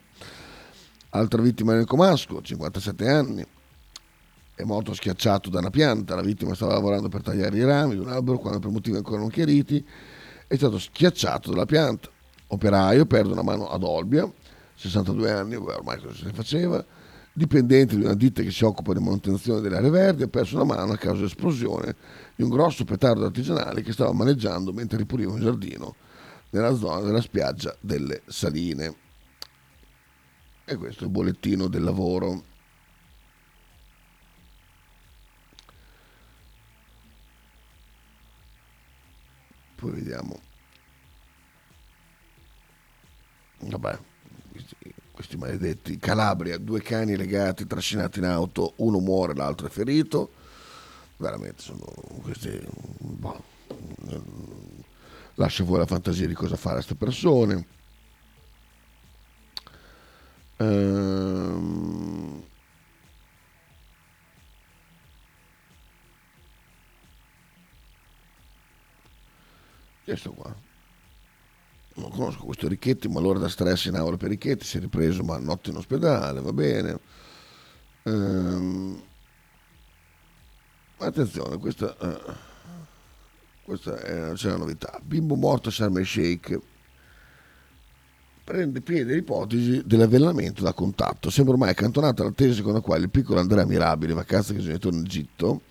Altra 1.10 1.42
vittima 1.42 1.74
nel 1.74 1.86
Comasco, 1.86 2.40
57 2.40 3.08
anni, 3.08 3.44
è 4.54 4.62
morto 4.62 4.94
schiacciato 4.94 5.50
da 5.50 5.58
una 5.58 5.70
pianta, 5.70 6.14
la 6.14 6.22
vittima 6.22 6.54
stava 6.54 6.74
lavorando 6.74 7.08
per 7.08 7.22
tagliare 7.22 7.56
i 7.56 7.64
rami 7.64 7.94
di 7.94 8.00
un 8.00 8.08
albero 8.08 8.38
quando 8.38 8.58
per 8.58 8.70
motivi 8.70 8.96
ancora 8.96 9.18
non 9.18 9.28
chiariti 9.28 9.84
è 10.46 10.56
stato 10.56 10.78
schiacciato 10.78 11.50
dalla 11.50 11.66
pianta. 11.66 12.08
Operaio 12.48 13.06
perde 13.06 13.32
una 13.32 13.42
mano 13.42 13.68
ad 13.68 13.82
Olbia, 13.82 14.30
62 14.74 15.30
anni, 15.30 15.56
ormai 15.56 16.00
cosa 16.00 16.14
se 16.14 16.26
ne 16.26 16.32
faceva, 16.32 16.84
dipendente 17.32 17.96
di 17.96 18.04
una 18.04 18.14
ditta 18.14 18.42
che 18.42 18.52
si 18.52 18.64
occupa 18.64 18.92
di 18.92 19.00
manutenzione 19.00 19.60
delle 19.60 19.76
aree 19.76 19.90
verdi 19.90 20.22
ha 20.22 20.28
perso 20.28 20.54
una 20.54 20.64
mano 20.64 20.92
a 20.92 20.96
causa 20.96 21.16
dell'esplosione 21.16 21.96
di 22.36 22.42
un 22.42 22.50
grosso 22.50 22.84
petardo 22.84 23.24
artigianale 23.24 23.82
che 23.82 23.92
stava 23.92 24.12
maneggiando 24.12 24.72
mentre 24.72 24.96
ripuliva 24.98 25.32
un 25.32 25.40
giardino 25.40 25.96
nella 26.56 26.74
zona 26.74 27.00
della 27.00 27.20
spiaggia 27.20 27.76
delle 27.80 28.22
Saline. 28.26 28.94
E 30.64 30.76
questo 30.76 31.02
è 31.02 31.06
il 31.06 31.12
bollettino 31.12 31.68
del 31.68 31.82
lavoro. 31.82 32.42
Poi 39.76 39.90
vediamo. 39.90 40.40
Vabbè, 43.58 43.98
questi 45.12 45.36
maledetti. 45.36 45.98
Calabria, 45.98 46.58
due 46.58 46.80
cani 46.80 47.16
legati, 47.16 47.66
trascinati 47.66 48.18
in 48.18 48.24
auto, 48.24 48.72
uno 48.76 48.98
muore, 48.98 49.34
l'altro 49.34 49.66
è 49.66 49.70
ferito. 49.70 50.32
Veramente 51.18 51.62
sono 51.62 51.84
questi... 52.22 52.60
Boh, 52.98 53.42
lascia 55.36 55.64
fuori 55.64 55.80
la 55.80 55.86
fantasia 55.86 56.26
di 56.26 56.34
cosa 56.34 56.56
fare 56.56 56.80
a 56.80 56.84
queste 56.84 56.94
persone. 56.94 57.66
Ehm... 60.58 62.44
Questo 70.04 70.32
qua 70.32 70.54
non 71.96 72.10
conosco 72.10 72.44
questo 72.44 72.68
Richetti, 72.68 73.08
ma 73.08 73.18
allora 73.20 73.38
da 73.38 73.48
stress 73.48 73.86
in 73.86 73.96
aula 73.96 74.16
per 74.16 74.28
Richetti, 74.30 74.64
si 74.64 74.76
è 74.78 74.80
ripreso, 74.80 75.22
ma 75.22 75.38
notte 75.38 75.70
in 75.70 75.76
ospedale, 75.76 76.40
va 76.40 76.52
bene. 76.52 77.00
Ehm, 78.02 79.02
attenzione, 80.98 81.58
questa, 81.58 81.96
eh, 81.98 82.34
questa 83.66 84.00
è, 84.00 84.32
c'è 84.34 84.46
una 84.48 84.58
novità. 84.58 84.98
Bimbo 85.02 85.34
morto 85.34 85.68
a 85.68 85.72
Sharm 85.72 85.98
el 85.98 86.06
Sheikh 86.06 86.58
prende 88.44 88.80
piede 88.80 89.12
l'ipotesi 89.12 89.82
dell'avvelenamento 89.84 90.62
da 90.62 90.72
contatto. 90.72 91.30
Sembra 91.30 91.54
ormai 91.54 91.70
accantonata 91.70 92.22
la 92.22 92.30
tesi 92.30 92.62
con 92.62 92.74
la 92.74 92.80
quale 92.80 93.02
il 93.02 93.10
piccolo 93.10 93.40
Andrea 93.40 93.66
Mirabile, 93.66 94.14
vacanza 94.14 94.54
che 94.54 94.60
genitori 94.60 94.96
in 94.96 95.04
Egitto, 95.04 95.62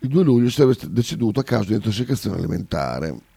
il 0.00 0.08
2 0.08 0.24
luglio 0.24 0.50
sarebbe 0.50 0.76
deceduto 0.88 1.38
a 1.38 1.44
causa 1.44 1.68
di 1.68 1.74
intossicazione 1.74 2.38
alimentare. 2.38 3.32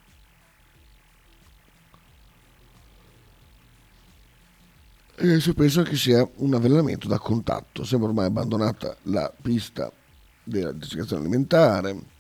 e 5.20 5.24
adesso 5.24 5.56
penso 5.56 5.82
che 5.82 5.96
sia 5.96 6.28
un 6.36 6.54
avvelenamento 6.54 7.08
da 7.08 7.18
contatto. 7.18 7.84
Sembra 7.84 8.10
ormai 8.10 8.28
abbandonata 8.28 8.96
la 9.04 9.34
pista 9.42 9.92
della 10.44 10.72
disintossicazione 10.72 11.24
alimentare. 11.24 12.17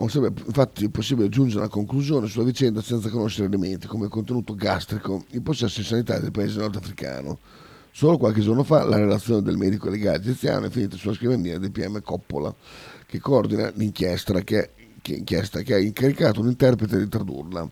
Non 0.00 0.08
sembra 0.08 0.32
infatti 0.46 0.88
possibile 0.88 1.28
giungere 1.28 1.60
a 1.60 1.64
una 1.64 1.70
conclusione 1.70 2.26
sulla 2.26 2.46
vicenda 2.46 2.80
senza 2.80 3.10
conoscere 3.10 3.48
elementi 3.48 3.86
come 3.86 4.06
il 4.06 4.10
contenuto 4.10 4.54
gastrico 4.54 5.26
in 5.32 5.42
possesso 5.42 5.82
sanitario 5.82 6.22
del 6.22 6.30
paese 6.30 6.58
nordafricano. 6.58 7.38
Solo 7.90 8.16
qualche 8.16 8.40
giorno 8.40 8.62
fa 8.62 8.82
la 8.84 8.96
relazione 8.96 9.42
del 9.42 9.58
medico 9.58 9.90
legale 9.90 10.16
egiziano 10.16 10.66
è 10.66 10.70
finita 10.70 10.96
sulla 10.96 11.12
scrivania 11.12 11.58
del 11.58 11.70
PM 11.70 12.00
Coppola, 12.00 12.54
che 13.04 13.20
coordina 13.20 13.70
l'inchiesta 13.74 14.40
che, 14.40 14.70
che, 15.02 15.22
che 15.22 15.74
ha 15.74 15.78
incaricato 15.78 16.40
un 16.40 16.48
interprete 16.48 16.96
di 16.96 17.06
tradurla. 17.06 17.68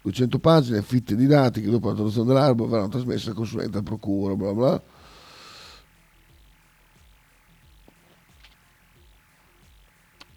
200 0.00 0.38
pagine 0.38 0.80
fitte 0.80 1.14
di 1.16 1.26
dati 1.26 1.60
che 1.60 1.68
dopo 1.68 1.88
la 1.88 1.94
traduzione 1.96 2.28
dell'albo 2.28 2.66
verranno 2.66 2.88
trasmesse 2.88 3.28
al 3.28 3.34
consulente 3.34 3.76
al 3.76 3.82
procura, 3.84 4.34
bla 4.34 4.54
bla. 4.54 4.82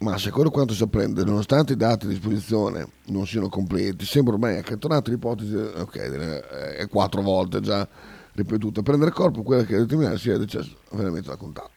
Ma 0.02 0.18
secondo 0.18 0.50
quanto 0.50 0.74
si 0.74 0.82
apprende, 0.82 1.22
nonostante 1.22 1.74
i 1.74 1.76
dati 1.76 2.06
a 2.06 2.08
disposizione 2.08 2.86
non 3.06 3.24
siano 3.24 3.48
completi, 3.48 4.04
sembra 4.04 4.34
ormai 4.34 4.58
accantonata 4.58 5.10
l'ipotesi, 5.10 5.54
ok, 5.54 5.96
è 5.96 6.88
quattro 6.88 7.22
volte 7.22 7.60
già 7.60 7.88
ripetuta, 8.32 8.82
prendere 8.82 9.12
corpo 9.12 9.42
quella 9.42 9.62
che 9.64 9.76
determinare 9.76 10.18
sia 10.18 10.32
il 10.32 10.40
decesso 10.40 10.76
avvelenamento 10.88 11.30
da 11.30 11.36
contatto. 11.36 11.70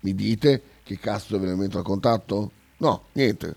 Mi 0.00 0.14
dite 0.14 0.62
che 0.82 0.98
cazzo 0.98 1.28
di 1.30 1.34
avvelenamento 1.36 1.78
da 1.78 1.82
contatto? 1.82 2.50
No, 2.76 3.04
niente. 3.12 3.56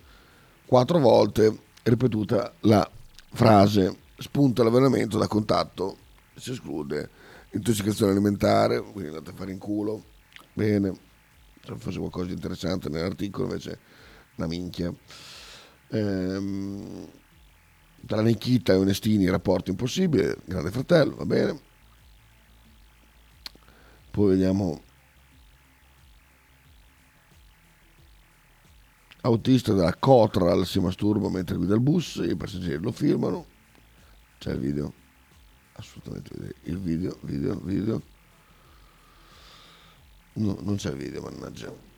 Quattro 0.65 0.99
volte 0.99 1.59
ripetuta 1.83 2.53
la 2.61 2.89
frase 3.33 3.97
spunta 4.17 4.63
l'avvelenamento 4.63 5.17
da 5.17 5.27
contatto, 5.27 5.97
si 6.33 6.51
esclude 6.51 7.09
intossicazione 7.51 8.13
alimentare, 8.13 8.81
quindi 8.81 9.07
andate 9.09 9.31
a 9.31 9.33
fare 9.33 9.51
in 9.51 9.57
culo, 9.57 10.01
bene, 10.53 10.93
se 11.61 11.75
fosse 11.75 11.97
qualcosa 11.97 12.27
di 12.27 12.33
interessante 12.33 12.87
nell'articolo 12.87 13.47
invece 13.47 13.95
una 14.37 14.47
minchia. 14.47 14.93
Ehm, 15.89 17.07
tra 18.05 18.21
Nikita 18.21 18.73
e 18.73 18.77
Onestini 18.77 19.29
rapporto 19.29 19.69
impossibile, 19.69 20.37
grande 20.45 20.71
fratello, 20.71 21.15
va 21.15 21.25
bene. 21.25 21.59
Poi 24.11 24.29
vediamo 24.29 24.81
autista 29.21 29.73
della 29.73 29.93
Cotral 29.95 30.65
si 30.65 30.79
masturba 30.79 31.29
mentre 31.29 31.57
guida 31.57 31.75
il 31.75 31.81
bus, 31.81 32.21
i 32.23 32.35
passeggeri 32.35 32.81
lo 32.81 32.91
filmano, 32.91 33.45
c'è 34.39 34.53
il 34.53 34.59
video, 34.59 34.93
assolutamente 35.73 36.55
il 36.63 36.79
video, 36.79 37.17
video, 37.21 37.59
video, 37.59 38.01
no, 40.33 40.57
non 40.61 40.75
c'è 40.77 40.91
il 40.91 40.97
video, 40.97 41.21
mannaggia. 41.21 41.95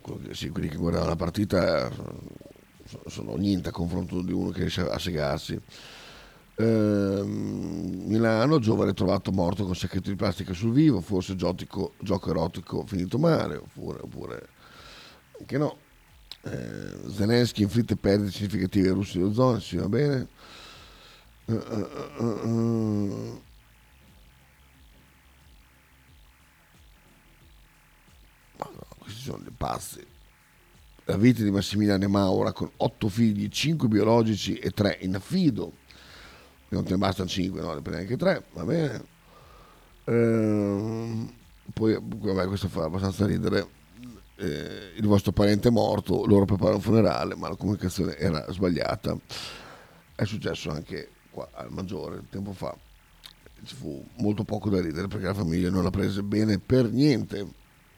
Quelli 0.00 0.68
che 0.68 0.76
guardavano 0.76 1.10
la 1.10 1.16
partita 1.16 1.90
sono 3.06 3.36
niente 3.36 3.68
a 3.68 3.72
confronto 3.72 4.22
di 4.22 4.32
uno 4.32 4.50
che 4.50 4.60
riesce 4.60 4.82
a 4.82 4.98
segarsi. 4.98 5.60
Ehm, 6.56 8.02
Milano, 8.06 8.58
giovane 8.58 8.92
trovato 8.92 9.32
morto 9.32 9.64
con 9.64 9.74
sacchetto 9.74 10.10
di 10.10 10.16
plastica 10.16 10.52
sul 10.52 10.72
vivo, 10.72 11.00
forse 11.00 11.34
giotico, 11.36 11.94
gioco 11.98 12.30
erotico 12.30 12.84
finito 12.86 13.18
male, 13.18 13.56
oppure, 13.56 14.00
oppure 14.02 14.48
anche 15.38 15.58
no. 15.58 15.76
Eh, 16.42 17.10
Zelensky 17.10 17.62
inflitte 17.62 17.96
perdite 17.96 18.30
significative 18.30 18.88
ai 18.88 18.94
russi 18.94 19.18
dello 19.18 19.32
zona, 19.32 19.60
sì 19.60 19.76
va 19.76 19.88
bene. 19.88 20.28
Uh, 21.46 23.40
questi 29.10 29.22
sono 29.22 29.42
dei 29.42 29.52
pazzi. 29.56 30.06
La 31.04 31.16
vita 31.16 31.42
di 31.42 31.50
Massimiliano 31.50 32.08
Maura 32.08 32.52
con 32.52 32.70
otto 32.76 33.08
figli, 33.08 33.48
cinque 33.48 33.88
biologici 33.88 34.54
e 34.54 34.70
tre 34.70 34.98
in 35.00 35.16
affido 35.16 35.72
non 36.70 36.84
te 36.84 36.90
ne 36.90 36.98
bastano 36.98 37.28
5, 37.28 37.60
no, 37.60 37.74
ne 37.74 37.80
prendi 37.80 38.02
anche 38.02 38.16
3, 38.16 38.44
va 38.52 38.64
bene. 38.64 39.04
Ehm, 40.04 41.32
poi, 41.72 41.98
vabbè, 42.00 42.46
questo 42.46 42.68
fa 42.68 42.84
abbastanza 42.84 43.26
ridere. 43.26 43.78
Eh, 44.36 44.92
il 44.96 45.06
vostro 45.06 45.32
parente 45.32 45.68
è 45.68 45.70
morto, 45.70 46.24
loro 46.26 46.44
preparano 46.44 46.76
un 46.76 46.82
funerale, 46.82 47.34
ma 47.34 47.48
la 47.48 47.56
comunicazione 47.56 48.16
era 48.16 48.50
sbagliata. 48.52 49.16
È 50.14 50.24
successo 50.24 50.70
anche 50.70 51.10
qua 51.30 51.48
al 51.52 51.72
Maggiore, 51.72 52.22
tempo 52.30 52.52
fa. 52.52 52.74
Ci 53.64 53.74
fu 53.74 54.06
molto 54.18 54.44
poco 54.44 54.70
da 54.70 54.80
ridere 54.80 55.08
perché 55.08 55.26
la 55.26 55.34
famiglia 55.34 55.70
non 55.70 55.82
l'ha 55.82 55.90
presa 55.90 56.22
bene 56.22 56.58
per 56.58 56.88
niente. 56.90 57.46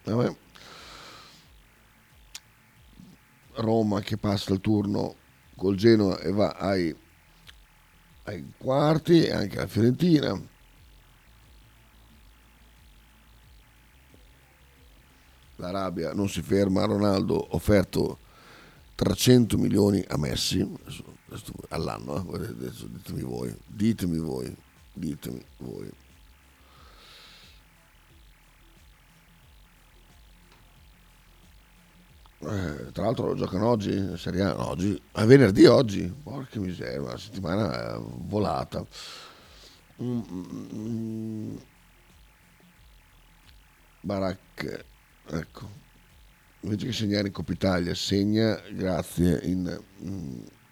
Vabbè. 0.05 0.35
Roma 3.55 4.01
che 4.01 4.17
passa 4.17 4.53
il 4.53 4.61
turno 4.61 5.17
col 5.57 5.77
Genoa 5.77 6.19
e 6.21 6.33
va 6.33 6.51
ai 6.51 6.95
ai 8.25 8.53
quarti 8.57 9.25
e 9.25 9.33
anche 9.33 9.57
la 9.57 9.67
Fiorentina. 9.67 10.41
L'Arabia 15.57 16.13
non 16.13 16.29
si 16.29 16.43
ferma, 16.43 16.85
Ronaldo 16.85 17.55
offerto 17.55 18.19
300 18.97 19.57
milioni 19.59 20.05
a 20.09 20.17
Messi 20.19 20.69
all'anno, 21.69 22.17
eh? 22.35 22.47
adesso 22.47 22.87
ditemi 22.87 23.23
voi, 23.23 23.57
ditemi 23.67 24.19
voi, 24.19 24.55
ditemi 24.93 25.43
voi. 25.59 25.91
Eh, 32.45 32.91
tra 32.91 33.05
l'altro 33.05 33.37
giocano 33.37 33.69
oggi, 33.69 34.17
Serie 34.17 34.43
A, 34.43 34.69
oggi, 34.69 35.01
è 35.13 35.25
venerdì 35.25 35.65
oggi, 35.67 36.13
porca 36.23 36.59
miseria, 36.59 37.01
una 37.01 37.17
settimana 37.17 37.97
volata. 38.01 38.85
Mm, 40.03 40.21
mm, 40.29 40.67
mm. 40.75 41.57
Barak, 44.01 44.85
ecco, 45.29 45.71
invece 46.63 46.87
che 46.87 46.93
segnare 46.93 47.29
in 47.29 47.33
Coppa 47.33 47.53
Italia, 47.53 47.95
segna 47.95 48.61
grazie 48.73 49.39
in, 49.45 49.81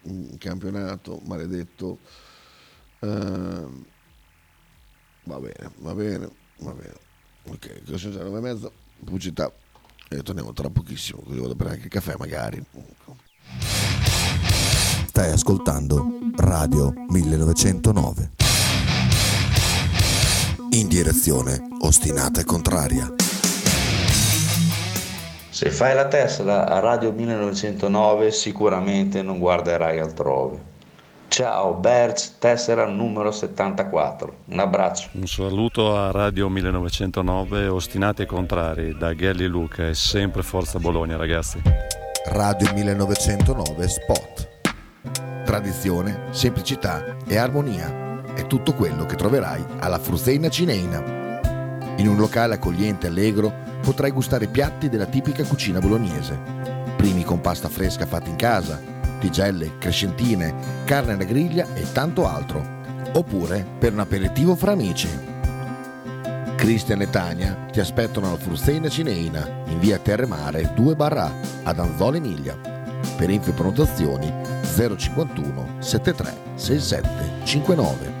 in 0.01 0.37
campionato, 0.37 1.21
maledetto. 1.23 1.99
Uh, 2.99 3.85
va 5.23 5.39
bene, 5.39 5.71
va 5.77 5.93
bene, 5.93 6.29
va 6.57 6.73
bene. 6.73 6.99
Ok, 7.45 7.85
cosa 7.85 7.97
sono 7.97 8.13
già 8.13 8.23
9 8.23 8.37
e 8.37 8.41
mezza, 8.41 8.71
pubblicità 9.05 9.60
e 10.13 10.23
torniamo 10.23 10.51
tra 10.51 10.69
pochissimo, 10.69 11.21
così 11.21 11.39
vado 11.39 11.53
a 11.53 11.55
prendere 11.55 11.81
anche 11.81 11.85
il 11.85 12.01
caffè 12.01 12.15
magari. 12.17 12.61
Stai 15.07 15.31
ascoltando 15.31 16.05
Radio 16.35 16.93
1909. 17.07 18.31
In 20.71 20.87
direzione 20.87 21.61
ostinata 21.79 22.41
e 22.41 22.43
contraria. 22.43 23.13
Se 25.49 25.69
fai 25.69 25.95
la 25.95 26.07
Tesla 26.07 26.67
a 26.67 26.79
Radio 26.79 27.11
1909 27.13 28.31
sicuramente 28.31 29.21
non 29.21 29.37
guarderai 29.39 29.99
altrove. 29.99 30.70
Ciao 31.31 31.75
Berz, 31.75 32.33
tessera 32.39 32.85
numero 32.87 33.31
74. 33.31 34.35
Un 34.47 34.59
abbraccio. 34.59 35.07
Un 35.13 35.25
saluto 35.27 35.95
a 35.95 36.11
Radio 36.11 36.49
1909, 36.49 37.67
ostinati 37.67 38.23
e 38.23 38.25
contrari, 38.25 38.97
da 38.97 39.15
Gelli 39.15 39.47
Luca 39.47 39.87
e 39.87 39.93
sempre 39.93 40.43
Forza 40.43 40.77
Bologna 40.77 41.15
ragazzi. 41.15 41.61
Radio 42.25 42.73
1909 42.73 43.87
Spot. 43.87 44.49
Tradizione, 45.45 46.23
semplicità 46.31 47.15
e 47.25 47.37
armonia 47.37 48.33
è 48.33 48.45
tutto 48.45 48.73
quello 48.73 49.05
che 49.05 49.15
troverai 49.15 49.63
alla 49.79 49.99
Fruzeina 49.99 50.49
Cineina. 50.49 50.99
In 51.95 52.09
un 52.09 52.17
locale 52.17 52.55
accogliente 52.55 53.07
e 53.07 53.09
allegro 53.09 53.53
potrai 53.81 54.11
gustare 54.11 54.47
piatti 54.47 54.89
della 54.89 55.05
tipica 55.05 55.45
cucina 55.45 55.79
bolognese. 55.79 56.37
Primi 56.97 57.23
con 57.23 57.39
pasta 57.39 57.69
fresca 57.69 58.05
fatta 58.05 58.29
in 58.29 58.35
casa, 58.35 58.99
tigelle, 59.21 59.77
crescentine, 59.77 60.83
carne 60.83 61.13
alla 61.13 61.23
griglia 61.23 61.67
e 61.73 61.89
tanto 61.93 62.27
altro. 62.27 62.79
Oppure 63.13 63.65
per 63.77 63.93
un 63.93 63.99
aperitivo 63.99 64.55
fra 64.55 64.71
amici. 64.71 65.07
Cristian 66.55 67.01
e 67.01 67.09
Tania 67.09 67.67
ti 67.71 67.79
aspettano 67.79 68.31
al 68.31 68.39
Frusteina 68.39 68.89
Cineina 68.89 69.47
in 69.67 69.79
via 69.79 69.97
Terremare 69.97 70.73
2 70.75 70.95
barra 70.95 71.31
ad 71.63 71.79
Anzola 71.79 72.17
Emilia. 72.17 72.57
Per 73.17 73.29
info 73.29 73.51
prenotazioni 73.51 74.31
051 74.63 75.75
73 75.79 76.33
67 76.55 77.45
59. 77.45 78.20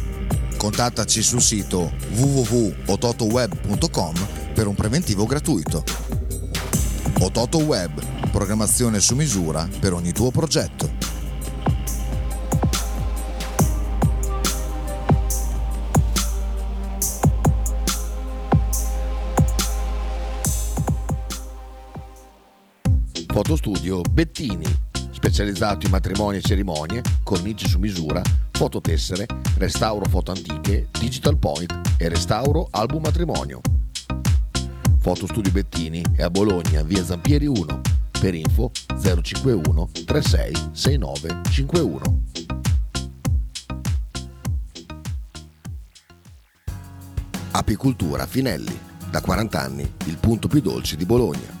Contattaci 0.61 1.23
sul 1.23 1.41
sito 1.41 1.91
www.ototoweb.com 2.11 4.13
per 4.53 4.67
un 4.67 4.75
preventivo 4.75 5.25
gratuito. 5.25 5.83
Ototo 7.19 7.57
Web, 7.57 8.29
programmazione 8.29 8.99
su 8.99 9.15
misura 9.15 9.67
per 9.79 9.93
ogni 9.93 10.11
tuo 10.11 10.29
progetto. 10.29 10.87
Fotostudio 23.25 24.01
Bettini 24.01 24.89
specializzato 25.11 25.85
in 25.85 25.91
matrimoni 25.91 26.37
e 26.37 26.41
cerimonie, 26.41 27.01
cornici 27.23 27.67
su 27.67 27.79
misura, 27.79 28.21
fototessere, 28.61 29.25
restauro 29.57 30.05
foto 30.07 30.29
antiche, 30.29 30.89
digital 30.91 31.35
point 31.35 31.95
e 31.97 32.07
restauro 32.07 32.67
album 32.69 33.01
matrimonio. 33.01 33.59
Fotostudio 34.99 35.51
Bettini 35.51 36.03
è 36.15 36.21
a 36.21 36.29
Bologna, 36.29 36.83
via 36.83 37.03
Zampieri 37.03 37.47
1. 37.47 37.81
Per 38.19 38.35
info 38.35 38.69
051 39.01 39.89
36 40.05 40.53
69 40.73 41.41
51. 41.49 42.21
Apicultura 47.49 48.27
Finelli, 48.27 48.77
da 49.09 49.21
40 49.21 49.59
anni 49.59 49.91
il 50.05 50.17
punto 50.17 50.47
più 50.47 50.61
dolce 50.61 50.95
di 50.95 51.05
Bologna. 51.05 51.60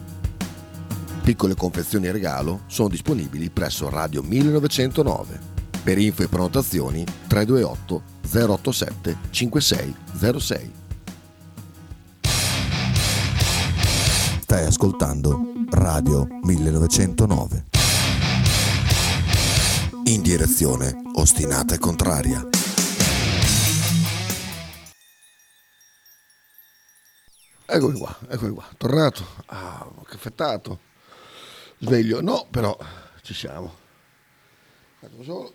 Piccole 1.31 1.55
confezioni 1.55 2.07
e 2.07 2.11
regalo 2.11 2.63
sono 2.67 2.89
disponibili 2.89 3.49
presso 3.49 3.89
Radio 3.89 4.21
1909. 4.21 5.39
Per 5.81 5.97
info 5.97 6.23
e 6.23 6.27
prenotazioni 6.27 7.05
328 7.05 8.03
087 8.29 9.17
5606. 9.29 10.73
Stai 14.41 14.65
ascoltando 14.65 15.53
Radio 15.69 16.27
1909. 16.41 17.65
In 20.07 20.21
direzione 20.21 21.01
ostinata 21.13 21.75
e 21.75 21.77
contraria. 21.77 22.45
Eccomi 27.65 27.97
qua, 27.97 28.17
eccomi 28.27 28.53
qua, 28.53 28.67
tornato, 28.75 29.25
ah, 29.45 29.89
caffettato 30.03 30.89
sveglio. 31.81 32.21
No, 32.21 32.47
però 32.49 32.77
ci 33.21 33.33
siamo. 33.33 33.79
Ho 35.01 35.53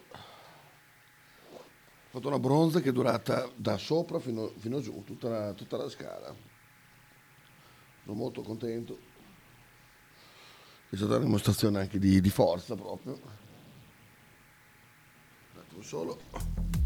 fatto 2.10 2.28
una 2.28 2.38
bronza 2.38 2.80
che 2.80 2.90
è 2.90 2.92
durata 2.92 3.50
da 3.54 3.76
sopra 3.78 4.18
fino, 4.18 4.52
fino 4.56 4.80
giù, 4.80 5.02
tutta 5.04 5.28
la, 5.28 5.52
tutta 5.52 5.76
la 5.76 5.88
scala. 5.88 6.34
Sono 8.04 8.16
molto 8.16 8.42
contento. 8.42 8.98
È 10.88 10.96
stata 10.96 11.16
una 11.16 11.24
dimostrazione 11.24 11.80
anche 11.80 11.98
di, 11.98 12.20
di 12.20 12.30
forza 12.30 12.74
proprio. 12.74 13.18
Un 15.74 15.82
solo. 15.82 16.84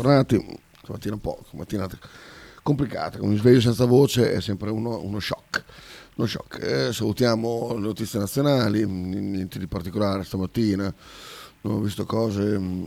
Tornati. 0.00 0.58
Stamattina 0.82 1.14
un 1.14 1.20
po', 1.20 1.44
mattinata 1.52 1.98
complicata, 2.62 3.18
con 3.18 3.28
un 3.28 3.36
sveglio 3.36 3.60
senza 3.60 3.84
voce 3.84 4.32
è 4.32 4.40
sempre 4.40 4.70
uno, 4.70 4.98
uno 5.02 5.20
shock. 5.20 5.64
Uno 6.16 6.26
shock. 6.26 6.58
Eh, 6.62 6.92
salutiamo 6.92 7.74
le 7.74 7.80
notizie 7.80 8.18
nazionali, 8.18 8.86
niente 8.86 9.58
di 9.58 9.66
particolare 9.66 10.24
stamattina, 10.24 10.92
non 11.62 11.74
ho 11.74 11.80
visto 11.80 12.06
cose 12.06 12.58
mm, 12.58 12.86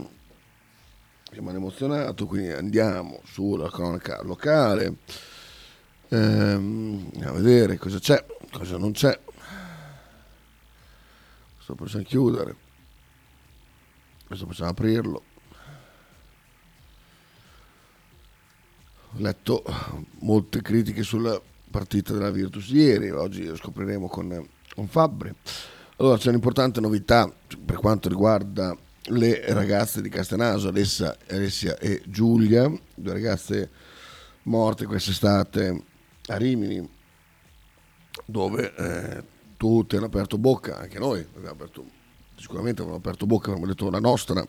che 1.30 1.40
mi 1.40 1.48
hanno 1.48 1.58
emozionato, 1.58 2.26
quindi 2.26 2.50
andiamo 2.50 3.20
sulla 3.24 3.70
cronaca 3.70 4.20
locale, 4.22 4.96
ehm, 6.08 7.10
a 7.22 7.32
vedere 7.32 7.78
cosa 7.78 7.98
c'è, 7.98 8.24
cosa 8.52 8.76
non 8.76 8.92
c'è. 8.92 9.18
Questo 11.54 11.74
possiamo 11.76 12.04
chiudere, 12.04 12.56
questo 14.26 14.46
possiamo 14.46 14.70
aprirlo. 14.70 15.32
Letto 19.16 19.62
molte 20.20 20.62
critiche 20.62 21.02
sulla 21.02 21.40
partita 21.70 22.12
della 22.12 22.30
Virtus 22.30 22.68
ieri, 22.70 23.10
oggi 23.10 23.44
lo 23.44 23.56
scopriremo 23.56 24.08
con, 24.08 24.46
con 24.74 24.86
Fabri. 24.88 25.34
Allora 25.96 26.16
c'è 26.16 26.28
un'importante 26.28 26.80
novità 26.80 27.32
per 27.64 27.76
quanto 27.76 28.08
riguarda 28.08 28.76
le 29.08 29.52
ragazze 29.52 30.00
di 30.00 30.08
Castenaso, 30.08 30.68
Alessia, 30.68 31.16
Alessia 31.28 31.78
e 31.78 32.02
Giulia, 32.06 32.72
due 32.94 33.12
ragazze 33.12 33.70
morte 34.42 34.86
quest'estate 34.86 35.82
a 36.26 36.36
Rimini, 36.36 36.88
dove 38.24 38.74
eh, 38.74 39.24
tutti 39.56 39.96
hanno 39.96 40.06
aperto 40.06 40.38
bocca, 40.38 40.78
anche 40.78 40.98
noi 40.98 41.20
abbiamo 41.20 41.54
aperto, 41.54 41.84
sicuramente 42.36 42.80
abbiamo 42.80 42.98
aperto 42.98 43.26
bocca, 43.26 43.50
abbiamo 43.50 43.66
detto 43.66 43.90
la 43.90 44.00
nostra, 44.00 44.44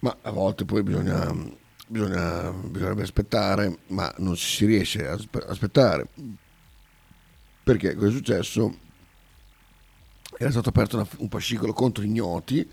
ma 0.00 0.16
a 0.22 0.30
volte 0.30 0.64
poi 0.64 0.82
bisogna 0.82 1.60
bisogna, 1.86 2.50
bisognerebbe 2.50 3.02
aspettare, 3.02 3.78
ma 3.88 4.12
non 4.18 4.36
si 4.36 4.64
riesce 4.64 5.06
a 5.06 5.18
aspettare. 5.46 6.06
Perché 7.62 7.94
cosa 7.94 8.08
è 8.08 8.12
successo? 8.12 8.78
Era 10.36 10.50
stato 10.50 10.70
aperto 10.70 10.96
una, 10.96 11.06
un 11.18 11.28
fascicolo 11.28 11.72
contro 11.72 12.02
ignoti 12.02 12.68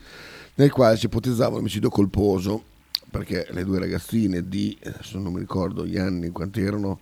nel 0.56 0.72
quale 0.72 0.98
si 0.98 1.06
ipotizzava 1.06 1.54
un 1.54 1.60
omicidio 1.60 1.90
colposo 1.90 2.64
perché 3.10 3.48
le 3.52 3.64
due 3.64 3.80
ragazzine 3.80 4.48
di, 4.48 4.78
adesso 4.84 5.18
non 5.18 5.34
mi 5.34 5.40
ricordo 5.40 5.86
gli 5.86 5.98
anni, 5.98 6.30
quanti 6.30 6.62
erano, 6.62 7.00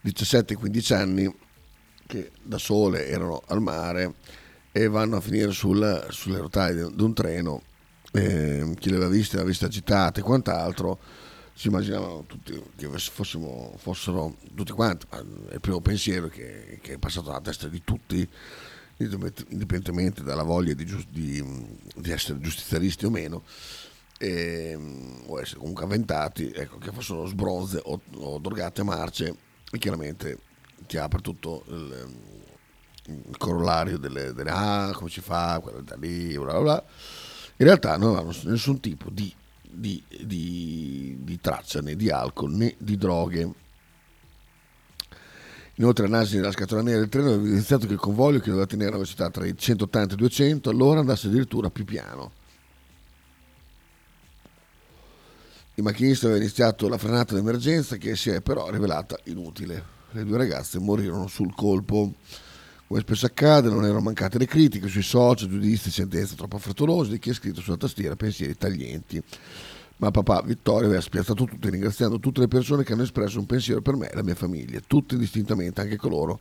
17 0.00 0.54
15 0.54 0.94
anni, 0.94 1.34
che 2.06 2.30
da 2.42 2.58
sole 2.58 3.08
erano 3.08 3.42
al 3.46 3.60
mare 3.60 4.14
e 4.70 4.88
vanno 4.88 5.16
a 5.16 5.20
finire 5.20 5.50
sul, 5.50 6.06
sulle 6.10 6.38
rotaie 6.38 6.74
di 6.74 7.02
un 7.02 7.14
treno, 7.14 7.62
eh, 8.12 8.74
chi 8.78 8.90
le 8.90 8.96
aveva 8.96 9.10
viste, 9.10 9.34
le 9.34 9.42
aveva 9.42 9.48
viste 9.48 9.64
agitate 9.64 10.20
e 10.20 10.22
quant'altro, 10.22 10.98
si 11.54 11.68
immaginavano 11.68 12.24
tutti 12.26 12.60
che 12.76 12.88
fossimo, 12.98 13.74
fossero 13.76 14.36
tutti 14.54 14.72
quanti, 14.72 15.06
ma 15.10 15.18
il 15.18 15.60
primo 15.60 15.80
pensiero 15.80 16.28
che, 16.28 16.78
che 16.80 16.94
è 16.94 16.98
passato 16.98 17.30
alla 17.30 17.40
testa 17.40 17.68
di 17.68 17.82
tutti, 17.84 18.26
indipendentemente 18.96 20.22
dalla 20.22 20.42
voglia 20.42 20.74
di, 20.74 20.84
di, 21.10 21.78
di 21.94 22.10
essere 22.10 22.40
giustiziaristi 22.40 23.04
o 23.04 23.10
meno, 23.10 23.42
e, 24.18 24.78
o 25.26 25.40
essere 25.40 25.58
comunque 25.58 25.84
avventati, 25.84 26.50
ecco, 26.50 26.78
che 26.78 26.92
fossero 26.92 27.26
sbronze 27.26 27.80
o, 27.84 28.00
o 28.14 28.38
drogate 28.38 28.82
marce, 28.82 29.36
e 29.70 29.78
chiaramente 29.78 30.38
ti 30.86 30.96
apre 30.96 31.20
tutto 31.20 31.64
il, 31.68 32.16
il 33.06 33.36
corollario 33.36 33.98
delle, 33.98 34.32
delle 34.32 34.50
ah, 34.50 34.92
come 34.94 35.10
si 35.10 35.20
fa, 35.20 35.60
quella 35.60 35.80
da 35.80 35.96
lì, 35.96 36.36
bla 36.38 36.52
bla 36.52 36.60
bla. 36.60 36.84
In 37.56 37.66
realtà 37.66 37.96
non 37.96 38.16
avevano 38.16 38.36
nessun 38.44 38.80
tipo 38.80 39.10
di 39.10 39.32
di, 39.72 40.02
di, 40.24 41.18
di 41.20 41.40
traccia 41.40 41.80
né 41.80 41.96
di 41.96 42.10
alcol 42.10 42.52
né 42.52 42.74
di 42.78 42.96
droghe. 42.96 43.50
Inoltre 45.76 46.06
l'analisi 46.06 46.36
della 46.36 46.52
scatola 46.52 46.82
nera 46.82 46.98
del 46.98 47.08
treno 47.08 47.28
aveva 47.28 47.42
evidenziato 47.42 47.86
che 47.86 47.94
il 47.94 47.98
convoglio 47.98 48.38
che 48.38 48.50
doveva 48.50 48.66
tenere 48.66 48.90
una 48.90 48.98
velocità 48.98 49.30
tra 49.30 49.46
i 49.46 49.56
180 49.56 50.12
e 50.12 50.14
i 50.14 50.18
200 50.18 50.70
all'ora 50.70 51.00
andasse 51.00 51.28
addirittura 51.28 51.70
più 51.70 51.84
piano. 51.84 52.32
Il 55.74 55.82
macchinista 55.82 56.26
aveva 56.26 56.40
iniziato 56.40 56.86
la 56.88 56.98
frenata 56.98 57.34
d'emergenza 57.34 57.96
che 57.96 58.14
si 58.14 58.28
è 58.28 58.42
però 58.42 58.68
rivelata 58.68 59.18
inutile. 59.24 60.00
Le 60.10 60.24
due 60.24 60.36
ragazze 60.36 60.78
morirono 60.78 61.26
sul 61.26 61.54
colpo. 61.54 62.12
Come 62.92 63.04
spesso 63.04 63.24
accade, 63.24 63.70
non 63.70 63.84
erano 63.84 64.02
mancate 64.02 64.36
le 64.36 64.44
critiche 64.44 64.86
sui 64.86 65.00
social, 65.00 65.48
giudizi, 65.48 65.90
sentenze 65.90 66.34
troppo 66.34 66.58
frettolose 66.58 67.12
di 67.12 67.18
chi 67.18 67.30
ha 67.30 67.34
scritto 67.34 67.62
sulla 67.62 67.78
tastiera 67.78 68.16
pensieri 68.16 68.54
taglienti. 68.54 69.22
Ma 69.96 70.10
papà 70.10 70.42
Vittorio 70.42 70.88
aveva 70.88 71.00
spiazzato 71.00 71.46
tutti 71.46 71.70
ringraziando 71.70 72.18
tutte 72.20 72.40
le 72.40 72.48
persone 72.48 72.84
che 72.84 72.92
hanno 72.92 73.04
espresso 73.04 73.38
un 73.38 73.46
pensiero 73.46 73.80
per 73.80 73.96
me 73.96 74.10
e 74.10 74.14
la 74.14 74.22
mia 74.22 74.34
famiglia, 74.34 74.78
tutti 74.86 75.14
indistintamente, 75.14 75.80
anche 75.80 75.96
coloro 75.96 76.38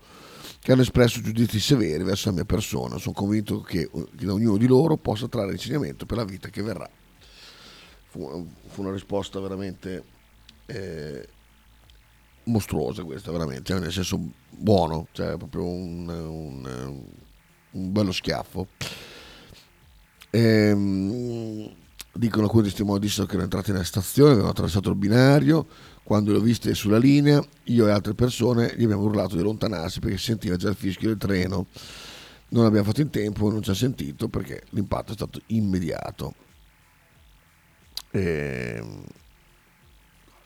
che 0.60 0.74
hanno 0.74 0.82
espresso 0.82 1.22
giudizi 1.22 1.58
severi 1.58 2.04
verso 2.04 2.28
la 2.28 2.36
mia 2.36 2.44
persona. 2.44 2.98
Sono 2.98 3.16
convinto 3.16 3.62
che, 3.62 3.90
che 3.90 4.26
da 4.26 4.34
ognuno 4.34 4.58
di 4.58 4.68
loro 4.68 4.98
possa 4.98 5.30
trarre 5.30 5.54
insegnamento 5.54 6.06
per 6.06 6.18
la 6.18 6.26
vita 6.26 6.50
che 6.50 6.62
verrà. 6.62 6.90
Fu, 8.10 8.46
fu 8.68 8.82
una 8.82 8.92
risposta 8.92 9.40
veramente 9.40 10.04
eh, 10.66 11.28
mostruosa 12.46 13.04
questa, 13.04 13.32
veramente, 13.32 13.78
nel 13.78 13.92
senso 13.92 14.20
buono, 14.50 15.08
cioè 15.12 15.38
proprio 15.38 15.66
un, 15.66 16.08
un, 16.08 17.02
un 17.72 17.92
bello 17.92 18.12
schiaffo. 18.12 18.68
Ehm, 20.30 21.70
dicono 22.14 22.46
alcuni 22.46 22.64
testimoni 22.64 23.00
dissero 23.00 23.26
che 23.26 23.34
erano 23.34 23.46
entrati 23.46 23.72
nella 23.72 23.84
stazione, 23.84 24.32
avevano 24.32 24.52
attraversato 24.52 24.90
il 24.90 24.96
binario, 24.96 25.68
quando 26.04 26.32
le 26.32 26.38
ho 26.38 26.42
viste 26.42 26.74
sulla 26.74 26.98
linea, 26.98 27.44
io 27.66 27.88
e 27.88 27.92
altre 27.92 28.14
persone 28.14 28.74
gli 28.76 28.84
abbiamo 28.84 29.04
urlato 29.04 29.36
di 29.36 29.42
allontanarsi 29.42 30.00
perché 30.00 30.18
si 30.18 30.26
sentiva 30.26 30.56
già 30.56 30.70
il 30.70 30.76
fischio 30.76 31.08
del 31.08 31.18
treno. 31.18 31.68
Non 32.50 32.66
abbiamo 32.66 32.86
fatto 32.86 33.00
in 33.00 33.10
tempo, 33.10 33.50
non 33.50 33.62
ci 33.62 33.70
ha 33.70 33.74
sentito 33.74 34.28
perché 34.28 34.64
l'impatto 34.72 35.12
è 35.12 35.16
stato 35.16 35.40
immediato. 35.48 36.34
Ehm, 38.12 39.04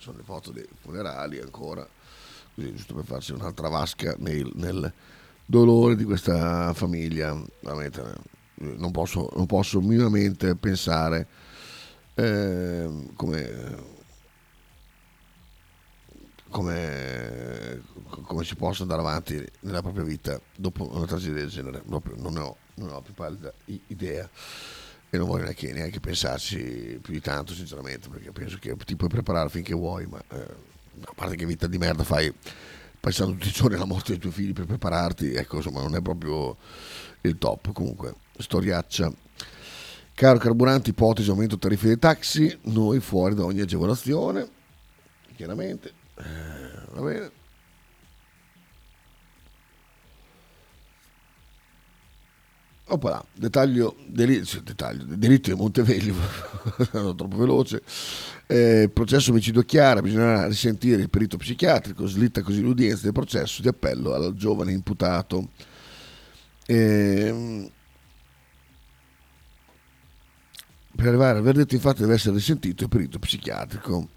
sono 0.05 0.17
le 0.17 0.23
foto 0.23 0.51
dei 0.51 0.67
funerali 0.81 1.39
ancora, 1.39 1.87
così 2.53 2.75
giusto 2.75 2.93
per 2.93 3.05
farci 3.05 3.31
un'altra 3.31 3.69
vasca 3.69 4.13
nel, 4.19 4.51
nel 4.53 4.93
dolore 5.43 5.95
di 5.95 6.03
questa 6.03 6.71
famiglia. 6.73 7.35
Veramente 7.61 8.01
eh, 8.01 8.75
non 8.77 8.91
posso, 8.91 9.31
non 9.35 9.47
posso 9.47 9.81
minimamente 9.81 10.53
pensare 10.55 11.27
eh, 12.13 12.87
come, 13.15 13.75
come, 16.49 17.81
come, 18.27 18.43
si 18.43 18.55
possa 18.55 18.83
andare 18.83 19.01
avanti 19.01 19.43
nella 19.61 19.81
propria 19.81 20.03
vita 20.03 20.39
dopo 20.55 20.87
una 20.95 21.07
tragedia 21.07 21.41
del 21.41 21.49
genere. 21.49 21.81
Proprio 21.81 22.13
non 22.19 22.33
ne 22.33 22.39
ho, 22.41 22.57
non 22.75 22.91
ho 22.91 23.01
più 23.01 23.15
pallida 23.15 23.51
idea 23.87 24.29
e 25.15 25.17
non 25.17 25.27
voglio 25.27 25.43
neanche, 25.43 25.71
neanche, 25.73 25.99
pensarci 25.99 26.99
più 27.01 27.13
di 27.13 27.21
tanto 27.21 27.53
sinceramente 27.53 28.09
perché 28.09 28.31
penso 28.31 28.57
che 28.59 28.75
ti 28.85 28.95
puoi 28.95 29.09
preparare 29.09 29.49
finché 29.49 29.73
vuoi 29.73 30.05
ma 30.05 30.21
eh, 30.31 30.47
a 31.01 31.13
parte 31.15 31.35
che 31.35 31.45
vita 31.45 31.67
di 31.67 31.77
merda 31.77 32.03
fai 32.03 32.33
passando 32.99 33.33
tutti 33.33 33.47
i 33.47 33.51
giorni 33.51 33.75
alla 33.75 33.85
morte 33.85 34.11
dei 34.11 34.19
tuoi 34.19 34.33
figli 34.33 34.53
per 34.53 34.65
prepararti 34.65 35.33
ecco 35.33 35.57
insomma 35.57 35.81
non 35.81 35.95
è 35.95 36.01
proprio 36.01 36.57
il 37.27 37.37
top. 37.37 37.71
Comunque 37.71 38.15
storiaccia. 38.37 39.11
Caro 40.13 40.37
carburanti 40.37 40.91
ipotesi 40.91 41.29
aumento 41.29 41.57
tariffe 41.57 41.87
dei 41.87 41.99
taxi 41.99 42.57
noi 42.63 42.99
fuori 43.01 43.35
da 43.35 43.43
ogni 43.43 43.61
agevolazione 43.61 44.47
chiaramente. 45.35 45.91
Eh, 46.17 46.93
va 46.93 47.01
bene 47.01 47.43
Opala, 52.87 53.25
dettaglio, 53.33 53.95
delitto, 54.05 54.59
dettaglio, 54.61 55.05
delitto 55.15 55.49
di 55.49 55.59
Monteveglio, 55.59 56.13
sono 56.91 57.15
troppo 57.15 57.35
veloce. 57.35 57.81
Eh, 58.45 58.91
processo 58.93 59.31
omicidio 59.31 59.63
Chiara, 59.63 60.03
bisognerà 60.03 60.45
risentire 60.45 61.01
il 61.01 61.09
perito 61.09 61.35
psichiatrico, 61.35 62.05
slitta 62.05 62.43
così 62.43 62.61
l'udienza 62.61 63.01
del 63.01 63.11
processo 63.11 63.63
di 63.63 63.69
appello 63.69 64.13
al 64.13 64.35
giovane 64.35 64.71
imputato. 64.71 65.49
Eh, 66.67 67.71
per 70.95 71.07
arrivare 71.07 71.39
al 71.39 71.43
verdetto 71.43 71.73
infatti 71.73 72.01
deve 72.01 72.13
essere 72.13 72.35
risentito 72.35 72.83
il 72.83 72.89
perito 72.89 73.17
psichiatrico 73.17 74.09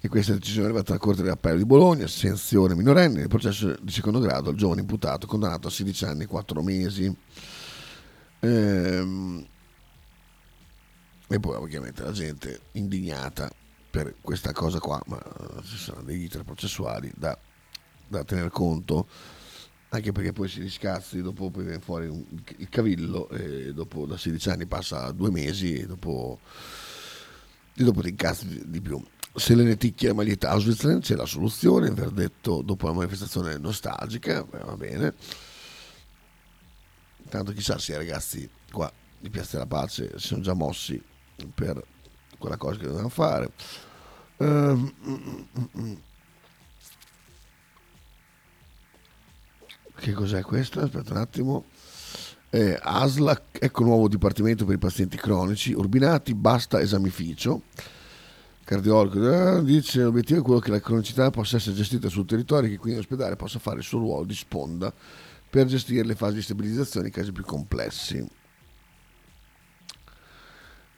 e 0.00 0.08
questa 0.08 0.32
decisione 0.32 0.66
è 0.66 0.70
arrivata 0.70 0.92
dalla 0.92 1.04
Corte 1.04 1.22
d'Appello 1.22 1.58
di 1.58 1.64
Bologna, 1.64 2.08
sanzione 2.08 2.74
minorenne 2.74 3.20
nel 3.20 3.28
processo 3.28 3.76
di 3.80 3.92
secondo 3.92 4.18
grado 4.18 4.50
al 4.50 4.56
giovane 4.56 4.80
imputato 4.80 5.28
condannato 5.28 5.68
a 5.68 5.70
16 5.70 6.04
anni 6.06 6.24
e 6.24 6.26
4 6.26 6.60
mesi. 6.60 7.16
Ehm, 8.40 9.46
e 11.28 11.38
poi 11.38 11.56
ovviamente 11.56 12.02
la 12.02 12.12
gente 12.12 12.60
indignata 12.72 13.50
per 13.90 14.16
questa 14.20 14.52
cosa 14.52 14.78
qua, 14.78 15.00
ma 15.06 15.20
ci 15.64 15.76
saranno 15.76 16.04
degli 16.06 16.24
iter 16.24 16.42
processuali 16.44 17.12
da, 17.16 17.36
da 18.08 18.24
tener 18.24 18.50
conto 18.50 19.06
anche 19.92 20.12
perché 20.12 20.32
poi 20.32 20.48
si 20.48 20.60
riscazzi, 20.60 21.20
dopo 21.20 21.50
viene 21.52 21.80
fuori 21.80 22.06
un- 22.06 22.24
il 22.58 22.68
cavillo 22.68 23.28
e 23.30 23.72
dopo 23.74 24.06
da 24.06 24.16
16 24.16 24.48
anni 24.50 24.66
passa 24.66 25.10
due 25.10 25.30
mesi 25.30 25.74
e 25.74 25.86
dopo, 25.86 26.38
e 27.74 27.82
dopo 27.82 28.00
ti 28.00 28.10
incazzi 28.10 28.62
di, 28.66 28.80
più. 28.80 29.02
Se 29.34 29.54
le 29.54 29.64
neticchie 29.64 30.08
la 30.08 30.14
maglietta 30.14 30.50
Auschwitz 30.50 30.98
c'è 31.00 31.16
la 31.16 31.26
soluzione, 31.26 31.88
il 31.88 31.94
verdetto 31.94 32.62
dopo 32.62 32.86
la 32.86 32.92
manifestazione 32.92 33.56
nostalgica, 33.58 34.44
va 34.48 34.76
bene. 34.76 35.14
Tanto 37.30 37.52
chissà 37.52 37.78
se 37.78 37.92
i 37.92 37.96
ragazzi 37.96 38.50
qua 38.70 38.92
di 39.18 39.30
Piazza 39.30 39.52
della 39.52 39.66
Pace 39.66 40.18
si 40.18 40.26
sono 40.26 40.42
già 40.42 40.52
mossi 40.52 41.00
per 41.54 41.82
quella 42.38 42.56
cosa 42.56 42.78
che 42.78 42.84
dovevano 42.84 43.08
fare. 43.08 43.52
Mm. 44.42 44.86
Che 49.96 50.12
cos'è 50.12 50.42
questo? 50.42 50.80
Aspetta 50.80 51.12
un 51.12 51.18
attimo. 51.18 51.64
Eh, 52.48 52.76
ASLA, 52.82 53.42
ecco 53.52 53.84
nuovo 53.84 54.08
dipartimento 54.08 54.64
per 54.64 54.74
i 54.74 54.78
pazienti 54.78 55.16
cronici, 55.16 55.72
Urbinati, 55.72 56.34
basta 56.34 56.80
esamificio. 56.80 57.62
Cardiologo 58.64 59.58
eh, 59.58 59.64
dice 59.64 60.02
l'obiettivo 60.02 60.40
è 60.40 60.42
quello 60.42 60.60
che 60.60 60.70
la 60.70 60.80
cronicità 60.80 61.30
possa 61.30 61.56
essere 61.56 61.74
gestita 61.74 62.08
sul 62.08 62.26
territorio 62.26 62.68
e 62.68 62.72
che 62.72 62.78
quindi 62.78 62.98
l'ospedale 62.98 63.36
possa 63.36 63.58
fare 63.58 63.78
il 63.78 63.84
suo 63.84 63.98
ruolo 63.98 64.24
di 64.24 64.34
sponda 64.34 64.92
per 65.50 65.66
gestire 65.66 66.04
le 66.04 66.14
fasi 66.14 66.36
di 66.36 66.42
stabilizzazione 66.42 67.08
i 67.08 67.10
casi 67.10 67.32
più 67.32 67.44
complessi. 67.44 68.24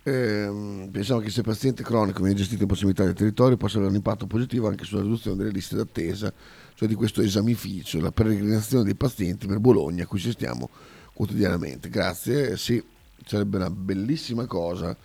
Ehm, 0.05 0.89
pensiamo 0.91 1.21
che 1.21 1.31
se 1.31 1.41
il 1.41 1.47
paziente 1.47 1.85
cronico 1.85 2.23
viene 2.23 2.37
gestito 2.37 2.63
in 2.63 2.67
prossimità 2.67 3.05
del 3.05 3.15
territorio 3.15 3.57
possa 3.57 3.77
avere 3.77 3.91
un 3.91 3.97
impatto 3.97 4.27
positivo 4.27 4.69
anche 4.69 4.85
sulla 4.85 5.03
riduzione 5.03 5.37
delle 5.37 5.51
liste 5.51 5.77
d'attesa, 5.77 6.33
cioè 6.75 6.89
di 6.89 6.95
questo 6.95 7.23
esamificio, 7.23 8.01
la 8.01 8.11
peregrinazione 8.11 8.85
dei 8.85 8.97
pazienti 8.97 9.47
per 9.47 9.61
Bologna 9.61 10.03
a 10.03 10.07
cui 10.07 10.19
assistiamo 10.19 10.69
quotidianamente. 11.13 11.89
Grazie, 11.89 12.57
sì, 12.57 12.83
sarebbe 13.25 13.59
una 13.59 13.71
bellissima 13.71 14.47
cosa 14.47 14.97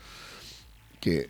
che 0.98 1.30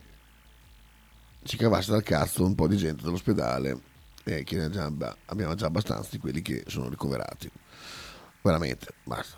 ci 1.47 1.57
cavasse 1.57 1.91
dal 1.91 2.03
cazzo 2.03 2.45
un 2.45 2.53
po' 2.53 2.67
di 2.67 2.77
gente 2.77 3.03
dall'ospedale 3.03 3.79
e 4.23 4.43
che 4.43 4.69
già- 4.69 4.91
abbiamo 5.25 5.55
già 5.55 5.67
abbastanza 5.67 6.09
di 6.11 6.17
quelli 6.19 6.41
che 6.41 6.63
sono 6.67 6.89
ricoverati. 6.89 7.49
Veramente, 8.41 8.87
basta. 9.03 9.37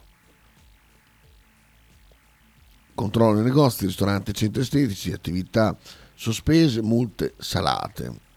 Controllo 2.95 3.35
nei 3.35 3.43
negozi, 3.43 3.85
ristoranti, 3.85 4.33
centri 4.33 4.61
estetici, 4.61 5.11
attività 5.11 5.77
sospese, 6.15 6.81
multe 6.81 7.33
salate. 7.37 8.27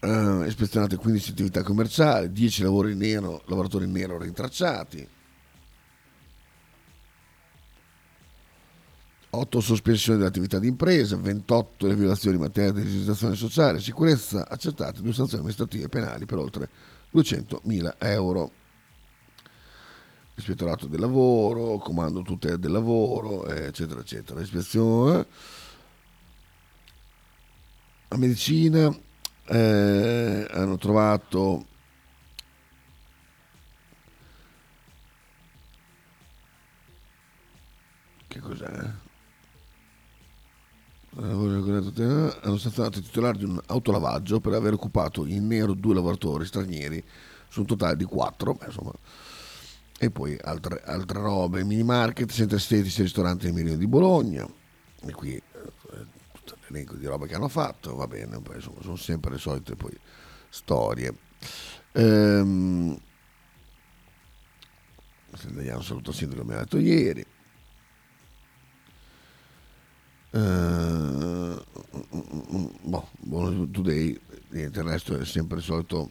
Eh, 0.00 0.44
ispezionate 0.46 0.96
15 0.96 1.30
attività 1.30 1.62
commerciali, 1.62 2.32
10 2.32 2.62
lavori 2.62 2.92
in 2.92 2.98
nero, 2.98 3.42
lavoratori 3.46 3.84
in 3.84 3.92
nero 3.92 4.18
rintracciati, 4.18 5.06
8 9.32 9.60
sospensioni 9.60 10.18
dell'attività 10.18 10.58
di 10.58 10.66
impresa, 10.66 11.16
28 11.16 11.86
le 11.86 11.94
violazioni 11.94 12.36
in 12.36 12.42
materia 12.42 12.72
di 12.72 12.82
legislazione 12.82 13.36
sociale 13.36 13.78
e 13.78 13.80
sicurezza 13.80 14.48
accertate, 14.48 15.02
due 15.02 15.12
sanzioni 15.12 15.42
amministrative 15.42 15.88
penali 15.88 16.26
per 16.26 16.38
oltre 16.38 16.68
200.000 17.14 17.94
euro. 17.98 18.50
Ispettorato 20.34 20.86
del 20.86 21.00
lavoro, 21.00 21.76
comando 21.78 22.22
tutela 22.22 22.56
del 22.56 22.72
lavoro, 22.72 23.46
eccetera, 23.46 24.00
eccetera. 24.00 24.40
Ispezione. 24.40 25.26
A 28.08 28.16
medicina 28.16 28.92
eh, 29.44 30.46
hanno 30.50 30.76
trovato 30.76 31.66
che 38.26 38.40
cos'è? 38.40 39.08
Hanno 41.16 42.56
sanzionato 42.56 42.98
il 42.98 43.04
titolare 43.04 43.38
di 43.38 43.44
un 43.44 43.60
autolavaggio 43.66 44.40
per 44.40 44.52
aver 44.52 44.74
occupato 44.74 45.26
in 45.26 45.46
nero 45.46 45.74
due 45.74 45.94
lavoratori 45.94 46.44
stranieri 46.44 47.02
su 47.48 47.60
un 47.60 47.66
totale 47.66 47.96
di 47.96 48.04
quattro, 48.04 48.58
insomma. 48.64 48.92
e 49.98 50.10
poi 50.10 50.38
altre, 50.40 50.82
altre 50.84 51.20
robe, 51.20 51.64
mini 51.64 51.82
market, 51.82 52.30
centri 52.30 52.56
estetici, 52.56 53.02
ristoranti 53.02 53.46
del 53.46 53.54
Mirino 53.54 53.76
di 53.76 53.88
Bologna, 53.88 54.46
e 55.02 55.12
qui 55.12 55.34
eh, 55.34 55.42
tutto 56.32 56.56
l'elenco 56.68 56.94
di 56.94 57.06
roba 57.06 57.26
che 57.26 57.34
hanno 57.34 57.48
fatto, 57.48 57.96
va 57.96 58.06
bene, 58.06 58.40
poi, 58.40 58.56
insomma, 58.56 58.80
sono 58.80 58.96
sempre 58.96 59.32
le 59.32 59.38
solite 59.38 59.74
poi 59.74 59.98
storie. 60.48 61.12
Ehm, 61.92 62.98
Vediamo, 65.52 65.80
saluto 65.80 66.12
sindaco 66.12 66.44
mi 66.44 66.54
ha 66.54 66.58
detto 66.58 66.78
ieri. 66.78 67.24
Eh, 70.32 71.64
boh, 72.82 73.08
buon 73.18 73.70
today, 73.72 74.18
niente, 74.50 74.78
il 74.78 74.84
resto 74.84 75.18
è 75.18 75.24
sempre 75.24 75.58
il 75.58 75.64
solito 75.64 76.10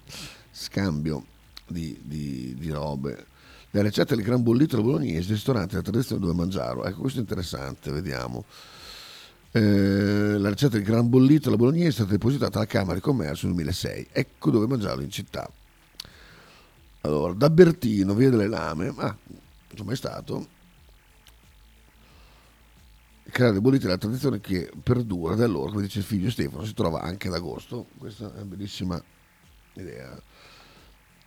scambio 0.51 1.25
di, 1.67 1.97
di- 2.03 2.55
di 2.57 2.69
robe. 2.69 3.25
La 3.71 3.81
ricetta 3.81 4.15
del 4.15 4.23
gran 4.23 4.41
bollito 4.43 4.75
alla 4.75 4.83
bolognese, 4.83 5.33
ristorante 5.33 5.75
della 5.75 5.83
tradizione 5.83 6.21
dove 6.21 6.33
mangiarlo. 6.33 6.85
Ecco, 6.85 7.01
questo 7.01 7.19
è 7.19 7.21
interessante, 7.21 7.91
vediamo. 7.91 8.43
Eh, 9.51 10.37
la 10.37 10.49
ricetta 10.49 10.75
del 10.75 10.83
gran 10.83 11.07
bollito 11.07 11.47
alla 11.47 11.57
bolognese 11.57 11.87
è 11.87 11.91
stata 11.91 12.11
depositata 12.11 12.57
alla 12.57 12.67
Camera 12.67 12.95
di 12.95 13.01
Commercio 13.01 13.45
nel 13.45 13.55
2006. 13.55 14.07
Ecco 14.11 14.51
dove 14.51 14.67
mangiarlo 14.67 15.01
in 15.01 15.11
città. 15.11 15.49
Allora, 17.01 17.33
da 17.33 17.49
Bertino, 17.49 18.13
via 18.13 18.29
delle 18.29 18.47
Lame, 18.47 18.87
ah, 18.97 19.15
non 19.27 19.39
sono 19.69 19.83
mai 19.85 19.95
stato, 19.95 20.47
creare 23.29 23.53
dei 23.53 23.61
bolliti 23.61 23.85
è 23.85 23.89
la 23.89 23.97
tradizione 23.97 24.39
che 24.39 24.71
perdura 24.81 25.35
da 25.35 25.45
allora, 25.45 25.71
come 25.71 25.83
dice 25.83 25.99
il 25.99 26.05
figlio 26.05 26.29
Stefano, 26.29 26.63
si 26.63 26.73
trova 26.73 27.01
anche 27.01 27.27
ad 27.27 27.33
agosto. 27.33 27.87
Questa 27.97 28.31
è 28.31 28.35
una 28.35 28.45
bellissima 28.45 29.01
idea. 29.73 30.21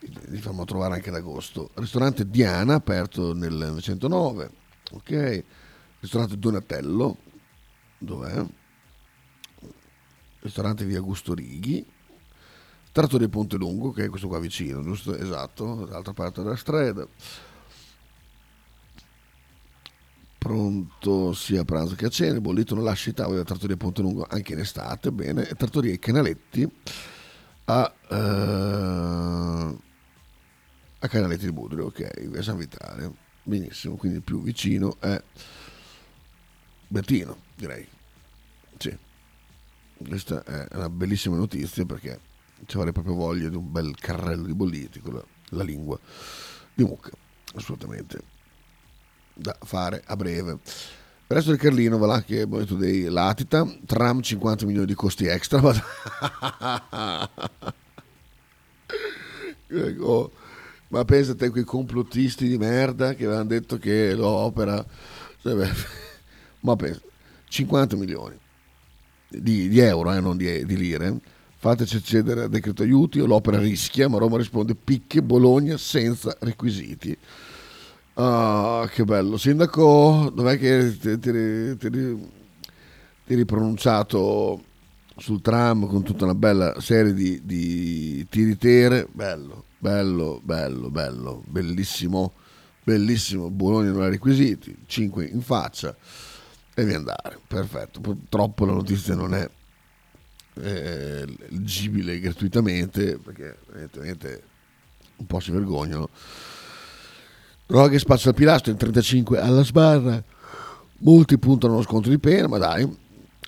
Li 0.00 0.38
faremo 0.38 0.64
trovare 0.64 0.94
anche 0.94 1.10
ad 1.10 1.14
agosto. 1.14 1.70
Ristorante 1.74 2.28
Diana, 2.28 2.74
aperto 2.74 3.32
nel 3.34 3.52
1909. 3.52 4.50
Ok. 4.92 5.44
Ristorante 6.00 6.38
Donatello, 6.38 7.16
dov'è? 7.98 8.44
Ristorante 10.40 10.84
via 10.84 11.00
Gusto 11.00 11.34
Righi. 11.34 11.86
Trattoria 12.90 13.28
Ponte 13.28 13.56
Lungo, 13.56 13.92
che 13.92 14.04
è 14.04 14.08
questo 14.08 14.28
qua 14.28 14.38
vicino, 14.38 14.82
giusto? 14.82 15.16
Esatto, 15.16 15.86
dall'altra 15.86 16.12
parte 16.12 16.42
della 16.42 16.56
strada. 16.56 17.06
Pronto 20.42 21.32
sia 21.34 21.64
pranzo 21.64 21.94
che 21.94 22.06
a 22.06 22.08
cena, 22.08 22.40
bollito 22.40 22.74
non 22.74 22.82
lascia 22.82 23.10
i 23.10 23.14
tavoli 23.14 23.34
della 23.34 23.46
trattoria 23.46 23.76
Ponte 23.76 24.02
Lungo 24.02 24.26
anche 24.28 24.54
in 24.54 24.58
estate, 24.58 25.12
bene, 25.12 25.48
e 25.48 25.54
trattoria 25.54 25.96
Canaletti 25.98 26.68
a, 27.66 27.94
eh, 28.08 29.76
a 30.98 31.08
Canaletti 31.08 31.44
di 31.44 31.52
Budrio, 31.52 31.86
ok, 31.86 32.26
via 32.26 32.42
San 32.42 32.56
Vitale, 32.56 33.12
benissimo, 33.44 33.94
quindi 33.94 34.18
il 34.18 34.24
più 34.24 34.42
vicino 34.42 34.96
è 34.98 35.22
Bertino, 36.88 37.36
direi, 37.54 37.86
sì, 38.78 38.98
questa 40.04 40.42
è 40.42 40.66
una 40.72 40.90
bellissima 40.90 41.36
notizia 41.36 41.84
perché 41.84 42.18
ci 42.66 42.76
avrei 42.78 42.92
proprio 42.92 43.14
voglia 43.14 43.48
di 43.48 43.54
un 43.54 43.70
bel 43.70 43.94
carrello 43.94 44.46
di 44.46 44.54
bolliti 44.54 44.98
con 44.98 45.14
la, 45.14 45.24
la 45.50 45.62
lingua 45.62 45.96
di 46.74 46.82
mucca, 46.82 47.12
assolutamente 47.54 48.40
da 49.34 49.56
fare 49.62 50.02
a 50.04 50.16
breve. 50.16 50.52
Il 50.52 51.38
resto 51.38 51.50
del 51.50 51.58
Carlino 51.60 51.96
va 51.98 52.06
là 52.06 52.22
che 52.22 52.46
Bonito 52.46 52.74
Today 52.74 53.08
latita, 53.08 53.66
tram 53.86 54.20
50 54.20 54.66
milioni 54.66 54.86
di 54.86 54.94
costi 54.94 55.26
extra. 55.26 55.60
ma- 55.62 57.30
Ecco, 59.74 60.30
ma 60.88 61.04
pensa 61.04 61.34
a 61.38 61.50
quei 61.50 61.64
complottisti 61.64 62.46
di 62.46 62.58
merda 62.58 63.14
che 63.14 63.24
avevano 63.24 63.48
detto 63.48 63.78
che 63.78 64.14
l'opera... 64.14 64.84
cioè, 65.40 65.70
ma 66.60 66.76
pensa, 66.76 67.00
50 67.48 67.96
milioni 67.96 68.36
di, 69.28 69.68
di 69.68 69.78
euro, 69.80 70.12
eh, 70.12 70.20
non 70.20 70.36
di, 70.36 70.66
di 70.66 70.76
lire. 70.76 71.18
Fateci 71.56 71.96
accedere 71.96 72.42
al 72.42 72.48
decreto 72.50 72.82
aiuti 72.82 73.20
o 73.20 73.26
l'opera 73.26 73.58
rischia, 73.58 74.08
ma 74.08 74.18
Roma 74.18 74.36
risponde 74.36 74.74
picche 74.74 75.22
Bologna 75.22 75.78
senza 75.78 76.36
requisiti. 76.40 77.16
Ah, 78.14 78.88
che 78.92 79.04
bello. 79.04 79.36
Sindaco, 79.36 80.30
dov'è 80.34 80.58
che 80.58 80.96
ti, 80.98 81.18
ti, 81.18 81.76
ti 81.78 82.30
ti 83.24 83.34
eri 83.34 83.44
pronunciato 83.44 84.62
sul 85.16 85.40
tram 85.40 85.86
con 85.86 86.02
tutta 86.02 86.24
una 86.24 86.34
bella 86.34 86.80
serie 86.80 87.14
di, 87.14 87.40
di 87.44 88.26
tiritere? 88.28 89.06
Bello, 89.10 89.64
bello, 89.78 90.40
bello, 90.42 90.90
bello, 90.90 91.42
bellissimo, 91.46 92.32
bellissimo. 92.82 93.48
Bologna 93.50 93.90
non 93.90 94.02
ha 94.02 94.08
requisiti, 94.08 94.76
5 94.86 95.24
in 95.24 95.40
faccia 95.40 95.94
e 96.74 96.84
via 96.84 96.96
andare. 96.96 97.38
Perfetto. 97.46 98.00
Purtroppo 98.00 98.64
la 98.64 98.72
notizia 98.72 99.14
non 99.14 99.34
è 99.34 99.48
eh, 100.54 101.24
leggibile 101.48 102.18
gratuitamente 102.18 103.18
perché 103.18 103.58
evidentemente 103.70 104.42
un 105.16 105.26
po' 105.26 105.38
si 105.38 105.52
vergognano. 105.52 106.08
Droga 107.72 107.98
spazza 107.98 108.28
al 108.28 108.34
pilastro 108.34 108.70
in 108.70 108.76
35 108.76 109.40
alla 109.40 109.64
sbarra. 109.64 110.22
Molti 110.98 111.38
puntano 111.38 111.72
allo 111.72 111.82
sconto 111.82 112.10
di 112.10 112.18
pena, 112.18 112.46
ma 112.46 112.58
dai, 112.58 112.86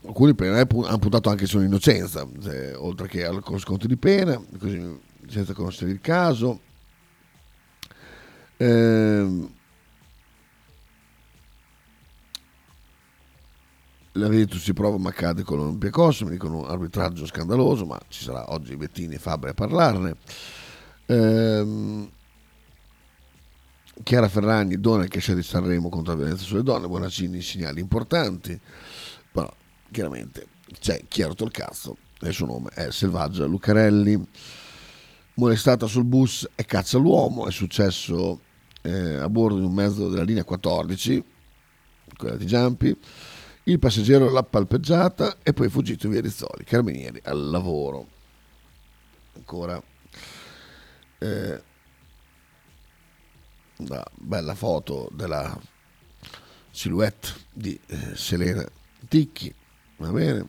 alcuni 0.06 0.34
hanno 0.38 0.98
puntato 0.98 1.28
anche 1.28 1.44
sull'innocenza, 1.44 2.26
cioè, 2.42 2.74
oltre 2.74 3.06
che 3.06 3.26
allo 3.26 3.42
sconto 3.58 3.86
di 3.86 3.98
pena, 3.98 4.42
così 4.58 4.98
senza 5.28 5.52
conoscere 5.52 5.90
il 5.90 6.00
caso. 6.00 6.58
Eh, 8.56 9.48
la 14.12 14.28
Virtus 14.28 14.62
si 14.62 14.72
prova 14.72 14.96
ma 14.96 15.12
cade 15.12 15.42
con 15.42 15.58
l'Olympiacos, 15.58 16.22
mi 16.22 16.30
dicono 16.30 16.60
un 16.60 16.70
arbitraggio 16.70 17.26
scandaloso, 17.26 17.84
ma 17.84 18.00
ci 18.08 18.24
sarà 18.24 18.50
oggi 18.54 18.74
Bettini 18.74 19.16
e 19.16 19.18
Fabri 19.18 19.50
a 19.50 19.54
parlarne. 19.54 20.16
Ehm, 21.04 22.10
Chiara 24.03 24.28
Ferragni 24.28 24.80
dona 24.80 25.05
il 25.05 25.09
cachet 25.09 25.36
di 25.36 25.42
Sanremo 25.42 25.88
contro 25.88 26.12
la 26.12 26.18
violenza 26.18 26.45
sulle 26.45 26.62
donne, 26.62 26.88
Bonaccini 26.88 27.40
segnali 27.40 27.80
importanti, 27.80 28.59
però 29.30 29.53
chiaramente 29.90 30.47
c'è 30.80 31.05
chi 31.07 31.22
ha 31.22 31.28
rotto 31.28 31.45
il 31.45 31.51
cazzo, 31.51 31.97
il 32.20 32.32
suo 32.32 32.47
nome 32.47 32.70
è 32.74 32.90
Selvaggia 32.90 33.45
Lucarelli, 33.45 34.26
molestata 35.34 35.86
sul 35.86 36.05
bus 36.05 36.49
e 36.55 36.64
caccia 36.64 36.99
l'uomo, 36.99 37.47
è 37.47 37.53
successo 37.53 38.40
eh, 38.82 39.16
a 39.16 39.28
bordo 39.28 39.59
di 39.59 39.64
un 39.64 39.72
mezzo 39.72 40.09
della 40.09 40.24
linea 40.24 40.45
14, 40.45 41.24
quella 42.16 42.36
di 42.36 42.47
Giampi, 42.47 42.97
il 43.64 43.78
passeggero 43.78 44.30
l'ha 44.30 44.42
palpeggiata 44.42 45.38
e 45.42 45.53
poi 45.53 45.68
è 45.68 45.70
fuggito 45.70 46.09
via 46.09 46.20
Rizzoli, 46.20 46.64
carabinieri 46.64 47.20
al 47.24 47.49
lavoro. 47.49 48.09
Ancora 49.36 49.82
eh, 51.18 51.62
una 53.78 54.04
bella 54.14 54.54
foto 54.54 55.08
della 55.12 55.58
silhouette 56.70 57.32
di 57.52 57.78
eh, 57.86 58.16
Selena 58.16 58.64
Ticchi, 59.08 59.52
va 59.98 60.10
bene. 60.10 60.48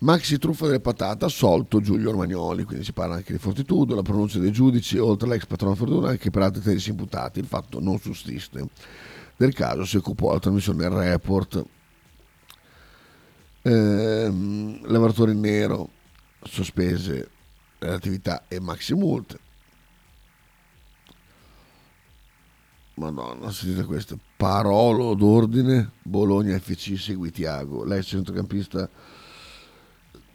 Maxi 0.00 0.38
truffa 0.38 0.66
delle 0.66 0.78
patate, 0.78 1.24
assolto 1.24 1.80
Giulio 1.80 2.12
Romagnoli, 2.12 2.62
quindi 2.62 2.84
si 2.84 2.92
parla 2.92 3.16
anche 3.16 3.32
di 3.32 3.38
fortitudo, 3.40 3.96
la 3.96 4.02
pronuncia 4.02 4.38
dei 4.38 4.52
giudici, 4.52 4.96
oltre 4.96 5.26
all'ex 5.26 5.46
patrono 5.46 5.74
Fortuna, 5.74 6.10
anche 6.10 6.30
per 6.30 6.42
altri 6.42 6.62
13 6.62 6.90
imputati, 6.90 7.40
il 7.40 7.46
fatto 7.46 7.80
non 7.80 7.98
sussiste. 7.98 8.68
Del 9.36 9.52
caso 9.54 9.84
si 9.84 9.96
occupò 9.96 10.32
la 10.32 10.38
trasmissione 10.38 10.88
Report, 10.88 11.64
ehm, 13.62 14.86
lavoratori 14.86 15.32
in 15.32 15.40
nero, 15.40 15.90
sospese 16.44 17.30
le 17.78 17.90
attività 17.90 18.44
e 18.46 18.60
maxi 18.60 18.94
multe. 18.94 19.46
Madonna, 22.98 23.50
sentite 23.50 23.84
questo. 23.84 24.18
Parolo 24.36 25.14
d'ordine, 25.14 25.92
Bologna 26.02 26.58
FC 26.58 26.98
segui 26.98 27.30
Tiago. 27.30 27.84
Lei 27.84 28.00
è 28.00 28.02
centrocampista 28.02 28.88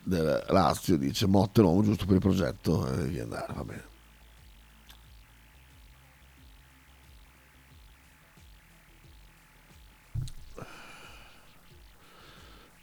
del 0.04 0.46
Lazio, 0.50 0.98
dice 0.98 1.28
Motte 1.28 1.62
l'uomo 1.62 1.84
giusto 1.84 2.06
per 2.06 2.16
il 2.16 2.22
progetto 2.22 2.88
e 2.88 3.06
via 3.08 3.24
andare, 3.24 3.54
va 3.54 3.64
bene. 3.64 3.92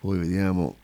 Poi 0.00 0.18
vediamo 0.18 0.76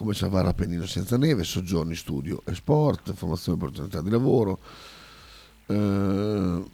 come 0.00 0.14
salvare 0.14 0.48
Appennino 0.48 0.86
senza 0.86 1.18
neve, 1.18 1.44
soggiorni, 1.44 1.94
studio 1.94 2.40
e 2.46 2.54
sport, 2.54 3.12
formazione 3.12 3.58
e 3.58 3.60
opportunità 3.62 4.00
di 4.00 4.08
lavoro. 4.08 4.58
Eh, 5.66 6.64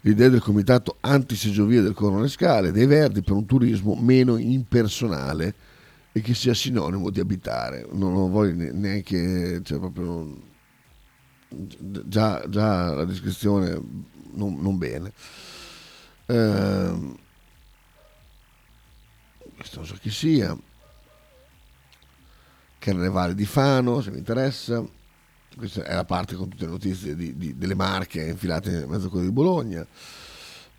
l'idea 0.00 0.28
del 0.28 0.40
comitato 0.40 0.96
anti-seggiovia 0.98 1.80
del 1.80 1.94
Coronescale 1.94 2.72
dei 2.72 2.86
Verdi 2.86 3.22
per 3.22 3.34
un 3.34 3.46
turismo 3.46 3.94
meno 3.94 4.36
impersonale 4.36 5.54
e 6.10 6.20
che 6.20 6.34
sia 6.34 6.54
sinonimo 6.54 7.10
di 7.10 7.20
abitare. 7.20 7.86
Non 7.92 8.14
lo 8.14 8.26
voglio 8.26 8.72
neanche, 8.72 9.60
cioè 9.62 9.78
proprio, 9.78 10.42
già, 11.48 12.44
già 12.48 12.94
la 12.94 13.04
descrizione 13.04 13.80
non, 14.32 14.60
non 14.60 14.76
bene. 14.76 15.12
Eh, 16.26 17.22
questo 19.64 19.78
non 19.78 19.86
so 19.86 19.96
chi 19.98 20.10
sia, 20.10 20.54
Carnevale 22.78 23.34
di 23.34 23.46
Fano, 23.46 24.02
se 24.02 24.10
vi 24.10 24.18
interessa, 24.18 24.84
questa 25.56 25.84
è 25.84 25.94
la 25.94 26.04
parte 26.04 26.34
con 26.34 26.50
tutte 26.50 26.66
le 26.66 26.72
notizie 26.72 27.16
di, 27.16 27.34
di, 27.34 27.56
delle 27.56 27.74
marche 27.74 28.26
infilate 28.26 28.82
in 28.82 28.90
mezzo 28.90 29.10
a 29.10 29.20
di 29.20 29.30
Bologna, 29.30 29.86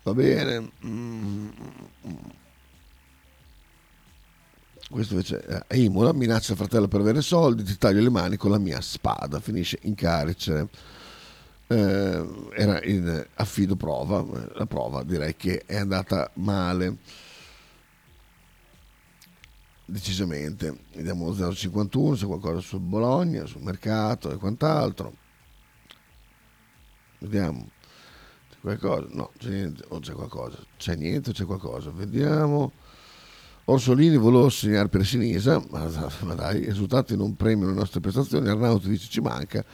va 0.04 0.14
bene. 0.14 0.70
Mm. 0.86 1.48
Questo 4.88 5.14
invece 5.14 5.64
è 5.66 5.74
Imola, 5.74 6.12
minaccia 6.12 6.52
il 6.52 6.58
fratello 6.58 6.86
per 6.86 7.00
avere 7.00 7.22
soldi, 7.22 7.64
ti 7.64 7.76
taglio 7.76 8.00
le 8.00 8.10
mani 8.10 8.36
con 8.36 8.52
la 8.52 8.58
mia 8.58 8.80
spada, 8.80 9.40
finisce 9.40 9.80
in 9.82 9.96
carcere. 9.96 10.68
Eh, 11.66 12.26
era 12.54 12.80
in 12.84 13.26
affido 13.34 13.74
prova, 13.74 14.24
la 14.54 14.66
prova 14.66 15.02
direi 15.02 15.34
che 15.34 15.64
è 15.66 15.74
andata 15.74 16.30
male 16.34 16.98
decisamente. 19.86 20.84
Vediamo 20.94 21.30
0,51 21.30 22.14
se 22.14 22.26
qualcosa 22.26 22.60
sul 22.60 22.80
Bologna, 22.80 23.46
sul 23.46 23.62
mercato 23.62 24.30
e 24.30 24.36
quant'altro. 24.36 25.14
Vediamo. 27.20 27.70
C'è 28.50 28.58
qualcosa? 28.60 29.06
No, 29.12 29.30
c'è 29.38 29.48
niente. 29.48 29.84
O 29.88 30.00
c'è 30.00 30.12
qualcosa? 30.12 30.58
C'è 30.76 30.96
niente 30.96 31.32
c'è 31.32 31.44
qualcosa? 31.44 31.90
Vediamo. 31.90 32.72
Orsolini 33.68 34.16
volevo 34.16 34.48
segnare 34.48 34.88
per 34.88 35.04
Sinisa, 35.04 35.60
ma, 35.70 35.88
ma 36.20 36.34
dai, 36.34 36.60
i 36.60 36.66
risultati 36.66 37.16
non 37.16 37.34
premiano 37.34 37.72
le 37.72 37.78
nostre 37.78 38.00
prestazioni. 38.00 38.48
Arnauti 38.48 38.88
dice 38.88 39.08
ci 39.08 39.20
manca. 39.20 39.64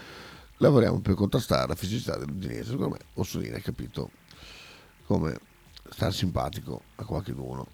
Lavoriamo 0.59 1.01
per 1.01 1.15
contrastare 1.15 1.69
la 1.69 1.75
fisicità 1.75 2.17
dell'Udinese. 2.17 2.71
Secondo 2.71 2.91
me 2.91 2.99
Orsolini 3.15 3.55
ha 3.55 3.61
capito 3.61 4.11
come 5.05 5.37
stare 5.91 6.13
simpatico 6.13 6.83
a 6.97 7.05
qualcuno. 7.05 7.67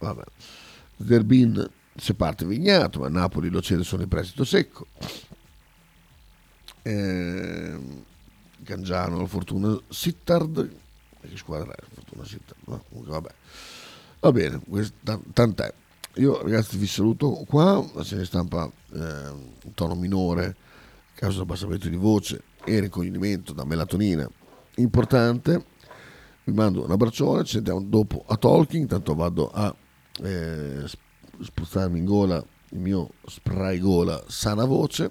Vabbè. 0.00 0.22
Zerbin 1.06 1.70
se 1.96 2.14
parte 2.14 2.44
Vignato, 2.44 3.00
ma 3.00 3.08
Napoli 3.08 3.48
lo 3.48 3.60
cede 3.60 3.84
solo 3.84 4.02
in 4.02 4.08
prestito 4.08 4.44
secco. 4.44 4.86
Eh, 6.82 7.78
Gangiano, 8.58 9.26
Fortuna 9.26 9.78
Sittard. 9.88 10.70
Che 11.20 11.36
squadra 11.36 11.72
è? 11.72 11.82
Fortuna 11.94 12.24
Sittard. 12.24 12.60
No, 12.64 12.82
comunque 12.88 13.12
vabbè. 13.12 13.34
Va 14.20 14.32
bene, 14.32 14.60
tant'è. 15.32 15.72
Io 16.14 16.42
ragazzi 16.42 16.76
vi 16.76 16.86
saluto 16.86 17.44
qua, 17.46 17.84
la 17.94 18.04
serie 18.04 18.24
stampa 18.24 18.70
eh, 18.92 18.98
in 19.64 19.74
tono 19.74 19.94
minore, 19.94 20.44
a 20.46 20.54
causa 21.14 21.34
dell'abbassamento 21.34 21.88
di 21.88 21.96
voce 21.96 22.42
e 22.64 22.80
ricoglionimento 22.80 23.52
da 23.52 23.64
melatonina 23.64 24.28
importante. 24.76 25.64
Vi 26.44 26.52
mando 26.52 26.84
un 26.84 26.90
abbraccione, 26.90 27.44
ci 27.44 27.52
sentiamo 27.52 27.80
dopo 27.80 28.24
a 28.26 28.36
Talking, 28.36 28.82
intanto 28.82 29.14
vado 29.14 29.50
a 29.50 29.74
eh, 30.22 30.84
spruzzarmi 31.42 31.98
in 31.98 32.04
gola 32.04 32.44
il 32.72 32.78
mio 32.78 33.10
spray 33.26 33.78
gola 33.78 34.22
sana 34.28 34.64
voce. 34.64 35.10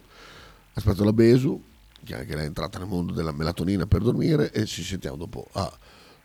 Aspetto 0.73 1.03
la 1.03 1.13
Besu 1.13 1.61
che 2.03 2.15
anche 2.15 2.34
lei 2.34 2.43
è 2.43 2.47
entrata 2.47 2.80
nel 2.80 2.88
mondo 2.88 3.13
della 3.13 3.32
melatonina 3.32 3.86
per 3.86 4.01
dormire 4.01 4.51
e 4.51 4.65
ci 4.65 4.84
sentiamo 4.84 5.17
dopo 5.17 5.47
a 5.51 5.71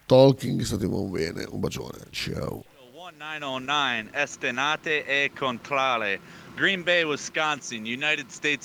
Talking 0.07 0.61
state 0.63 0.87
bene 0.87 1.45
un 1.49 1.61
bacione. 1.61 1.99
Ciao. 2.11 2.65
1909 3.11 4.11
Estenate 4.13 5.05
e 5.05 5.31
Contrale. 5.35 6.21
Green 6.55 6.83
Bay 6.85 7.03
Wisconsin 7.03 7.83
United 7.83 8.29
States 8.29 8.63